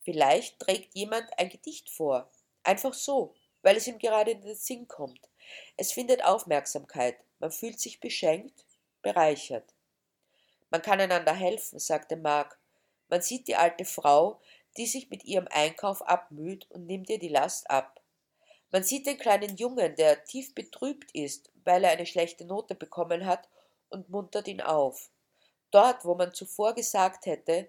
Vielleicht 0.00 0.58
trägt 0.58 0.94
jemand 0.94 1.28
ein 1.38 1.50
Gedicht 1.50 1.90
vor. 1.90 2.30
Einfach 2.62 2.94
so, 2.94 3.34
weil 3.62 3.76
es 3.76 3.86
ihm 3.86 3.98
gerade 3.98 4.32
in 4.32 4.40
den 4.40 4.56
Sinn 4.56 4.88
kommt. 4.88 5.20
Es 5.76 5.92
findet 5.92 6.24
Aufmerksamkeit. 6.24 7.16
Man 7.38 7.50
fühlt 7.50 7.80
sich 7.80 8.00
beschenkt, 8.00 8.64
bereichert. 9.02 9.74
Man 10.70 10.80
kann 10.80 11.00
einander 11.00 11.34
helfen, 11.34 11.78
sagte 11.78 12.16
Mark. 12.16 12.58
Man 13.08 13.22
sieht 13.22 13.48
die 13.48 13.56
alte 13.56 13.84
Frau, 13.84 14.40
die 14.76 14.86
sich 14.86 15.10
mit 15.10 15.24
ihrem 15.24 15.48
Einkauf 15.50 16.02
abmüht 16.02 16.70
und 16.70 16.86
nimmt 16.86 17.10
ihr 17.10 17.18
die 17.18 17.28
Last 17.28 17.68
ab. 17.70 18.00
Man 18.70 18.84
sieht 18.84 19.06
den 19.06 19.18
kleinen 19.18 19.56
Jungen, 19.56 19.94
der 19.96 20.24
tief 20.24 20.54
betrübt 20.54 21.10
ist, 21.14 21.50
weil 21.64 21.84
er 21.84 21.90
eine 21.90 22.06
schlechte 22.06 22.44
Note 22.44 22.74
bekommen 22.74 23.26
hat, 23.26 23.48
und 23.92 24.08
muntert 24.08 24.48
ihn 24.48 24.60
auf. 24.60 25.10
Dort, 25.70 26.04
wo 26.04 26.14
man 26.14 26.34
zuvor 26.34 26.74
gesagt 26.74 27.26
hätte, 27.26 27.68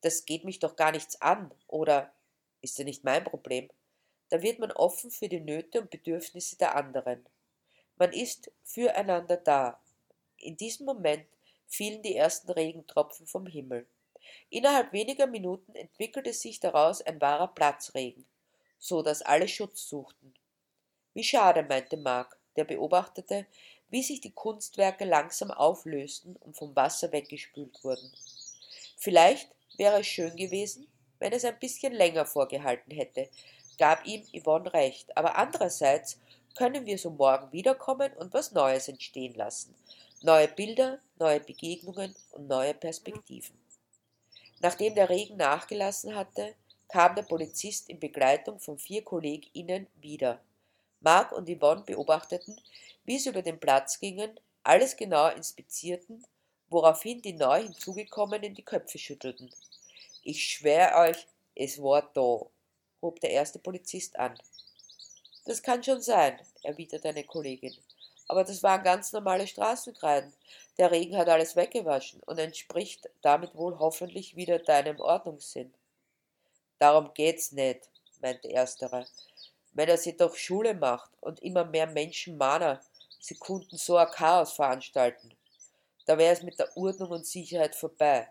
das 0.00 0.26
geht 0.26 0.44
mich 0.44 0.58
doch 0.58 0.76
gar 0.76 0.92
nichts 0.92 1.20
an 1.22 1.54
oder 1.68 2.12
ist 2.60 2.78
ja 2.78 2.84
nicht 2.84 3.04
mein 3.04 3.24
Problem, 3.24 3.70
da 4.28 4.42
wird 4.42 4.58
man 4.58 4.72
offen 4.72 5.10
für 5.10 5.28
die 5.28 5.40
Nöte 5.40 5.80
und 5.80 5.90
Bedürfnisse 5.90 6.56
der 6.56 6.74
anderen. 6.74 7.24
Man 7.96 8.12
ist 8.12 8.50
füreinander 8.64 9.36
da. 9.36 9.80
In 10.38 10.56
diesem 10.56 10.86
Moment 10.86 11.26
fielen 11.66 12.02
die 12.02 12.16
ersten 12.16 12.50
Regentropfen 12.50 13.26
vom 13.26 13.46
Himmel. 13.46 13.86
Innerhalb 14.50 14.92
weniger 14.92 15.26
Minuten 15.26 15.74
entwickelte 15.74 16.32
sich 16.32 16.60
daraus 16.60 17.02
ein 17.02 17.20
wahrer 17.20 17.48
Platzregen, 17.48 18.24
so 18.78 19.02
dass 19.02 19.22
alle 19.22 19.48
Schutz 19.48 19.88
suchten. 19.88 20.34
Wie 21.14 21.24
schade, 21.24 21.62
meinte 21.62 21.96
Mark, 21.96 22.38
der 22.56 22.64
beobachtete, 22.64 23.46
wie 23.90 24.02
sich 24.02 24.20
die 24.20 24.32
Kunstwerke 24.32 25.04
langsam 25.04 25.50
auflösten 25.50 26.36
und 26.36 26.56
vom 26.56 26.74
Wasser 26.74 27.12
weggespült 27.12 27.84
wurden. 27.84 28.10
Vielleicht 28.96 29.50
wäre 29.76 30.00
es 30.00 30.06
schön 30.06 30.34
gewesen, 30.36 30.86
wenn 31.18 31.32
es 31.32 31.44
ein 31.44 31.58
bisschen 31.58 31.92
länger 31.92 32.26
vorgehalten 32.26 32.90
hätte, 32.90 33.28
gab 33.78 34.06
ihm 34.06 34.22
Yvonne 34.34 34.72
recht, 34.72 35.16
aber 35.16 35.36
andererseits 35.36 36.18
können 36.56 36.86
wir 36.86 36.98
so 36.98 37.10
morgen 37.10 37.52
wiederkommen 37.52 38.12
und 38.14 38.34
was 38.34 38.52
Neues 38.52 38.88
entstehen 38.88 39.34
lassen. 39.34 39.74
Neue 40.22 40.48
Bilder, 40.48 40.98
neue 41.18 41.40
Begegnungen 41.40 42.14
und 42.32 42.48
neue 42.48 42.74
Perspektiven. 42.74 43.61
Nachdem 44.62 44.94
der 44.94 45.10
Regen 45.10 45.36
nachgelassen 45.38 46.14
hatte, 46.14 46.54
kam 46.88 47.16
der 47.16 47.24
Polizist 47.24 47.88
in 47.88 47.98
Begleitung 47.98 48.60
von 48.60 48.78
vier 48.78 49.02
KollegInnen 49.02 49.88
wieder. 50.00 50.40
Mark 51.00 51.32
und 51.32 51.50
Yvonne 51.50 51.82
beobachteten, 51.82 52.60
wie 53.04 53.18
sie 53.18 53.30
über 53.30 53.42
den 53.42 53.58
Platz 53.58 53.98
gingen, 53.98 54.38
alles 54.62 54.96
genau 54.96 55.28
inspizierten, 55.30 56.24
woraufhin 56.68 57.20
die 57.20 57.32
neu 57.32 57.64
hinzugekommenen 57.64 58.54
die 58.54 58.64
Köpfe 58.64 58.98
schüttelten. 58.98 59.52
Ich 60.22 60.44
schwör 60.44 60.96
euch, 60.96 61.26
es 61.56 61.82
war 61.82 62.08
da, 62.14 62.46
hob 63.02 63.20
der 63.20 63.30
erste 63.30 63.58
Polizist 63.58 64.16
an. 64.16 64.38
Das 65.44 65.60
kann 65.60 65.82
schon 65.82 66.00
sein, 66.00 66.38
erwiderte 66.62 67.08
eine 67.08 67.24
Kollegin. 67.24 67.76
Aber 68.28 68.44
das 68.44 68.62
waren 68.62 68.82
ganz 68.82 69.12
normale 69.12 69.46
Straßenkreiden. 69.46 70.34
Der 70.78 70.90
Regen 70.90 71.16
hat 71.16 71.28
alles 71.28 71.56
weggewaschen 71.56 72.20
und 72.26 72.38
entspricht 72.38 73.08
damit 73.20 73.54
wohl 73.54 73.78
hoffentlich 73.78 74.34
wieder 74.36 74.58
deinem 74.58 74.98
Ordnungssinn. 75.00 75.72
Darum 76.78 77.14
geht's 77.14 77.52
nicht, 77.52 77.88
meinte 78.20 78.52
ersterer. 78.52 79.06
Wenn 79.72 79.88
er 79.88 79.96
sie 79.96 80.16
doch 80.16 80.36
Schule 80.36 80.74
macht 80.74 81.10
und 81.20 81.40
immer 81.40 81.64
mehr 81.64 81.86
Menschen 81.86 82.36
mahner, 82.36 82.82
sie 83.20 83.36
konnten 83.36 83.78
so 83.78 83.96
ein 83.96 84.10
Chaos 84.10 84.52
veranstalten, 84.52 85.34
Da 86.06 86.18
wäre 86.18 86.34
es 86.34 86.42
mit 86.42 86.58
der 86.58 86.76
Ordnung 86.76 87.10
und 87.10 87.26
Sicherheit 87.26 87.74
vorbei. 87.76 88.28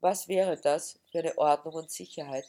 Was 0.00 0.26
wäre 0.28 0.56
das 0.58 0.98
für 1.12 1.18
eine 1.18 1.36
Ordnung 1.36 1.74
und 1.74 1.90
Sicherheit, 1.90 2.46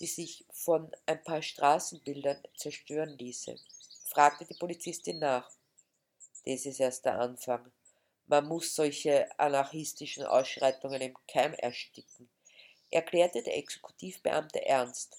die 0.00 0.06
sich 0.06 0.46
von 0.50 0.90
ein 1.04 1.22
paar 1.22 1.42
Straßenbildern 1.42 2.42
zerstören 2.56 3.18
ließe? 3.18 3.56
fragte 4.06 4.46
die 4.46 4.54
Polizistin 4.54 5.18
nach. 5.18 5.50
Das 6.44 6.66
ist 6.66 6.80
erst 6.80 7.04
der 7.04 7.18
Anfang. 7.18 7.70
Man 8.26 8.46
muss 8.46 8.74
solche 8.74 9.28
anarchistischen 9.38 10.24
Ausschreitungen 10.24 11.00
im 11.00 11.16
Keim 11.26 11.52
ersticken, 11.54 12.30
erklärte 12.90 13.42
der 13.42 13.56
Exekutivbeamte 13.56 14.64
ernst. 14.64 15.16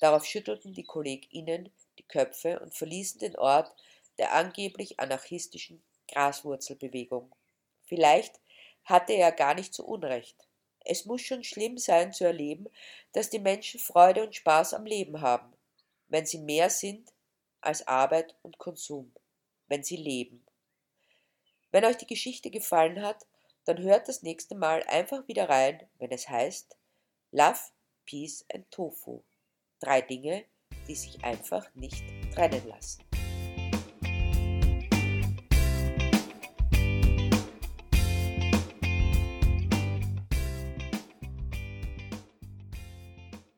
Darauf 0.00 0.24
schüttelten 0.24 0.72
die 0.72 0.84
KollegInnen 0.84 1.70
die 1.98 2.04
Köpfe 2.04 2.58
und 2.60 2.74
verließen 2.74 3.20
den 3.20 3.36
Ort 3.36 3.74
der 4.18 4.32
angeblich 4.32 4.98
anarchistischen 4.98 5.82
Graswurzelbewegung. 6.08 7.34
Vielleicht 7.84 8.40
hatte 8.84 9.12
er 9.12 9.32
gar 9.32 9.54
nicht 9.54 9.74
so 9.74 9.84
Unrecht. 9.84 10.48
Es 10.84 11.04
muss 11.04 11.20
schon 11.20 11.44
schlimm 11.44 11.76
sein 11.76 12.12
zu 12.12 12.24
erleben, 12.24 12.68
dass 13.12 13.30
die 13.30 13.38
Menschen 13.38 13.78
Freude 13.78 14.22
und 14.22 14.34
Spaß 14.34 14.74
am 14.74 14.86
Leben 14.86 15.20
haben, 15.20 15.52
wenn 16.08 16.24
sie 16.24 16.38
mehr 16.38 16.70
sind 16.70 17.12
als 17.60 17.86
Arbeit 17.86 18.34
und 18.42 18.58
Konsum, 18.58 19.12
wenn 19.66 19.84
sie 19.84 19.96
leben. 19.96 20.44
Wenn 21.70 21.84
euch 21.84 21.96
die 21.96 22.06
Geschichte 22.06 22.50
gefallen 22.50 23.02
hat, 23.02 23.26
dann 23.64 23.78
hört 23.82 24.08
das 24.08 24.22
nächste 24.22 24.54
Mal 24.54 24.82
einfach 24.84 25.28
wieder 25.28 25.48
rein, 25.48 25.86
wenn 25.98 26.10
es 26.10 26.28
heißt 26.28 26.76
Love, 27.32 27.60
Peace 28.06 28.44
and 28.52 28.70
Tofu. 28.70 29.22
Drei 29.80 30.00
Dinge, 30.00 30.44
die 30.88 30.94
sich 30.94 31.22
einfach 31.22 31.68
nicht 31.74 32.02
trennen 32.34 32.66
lassen. 32.66 33.07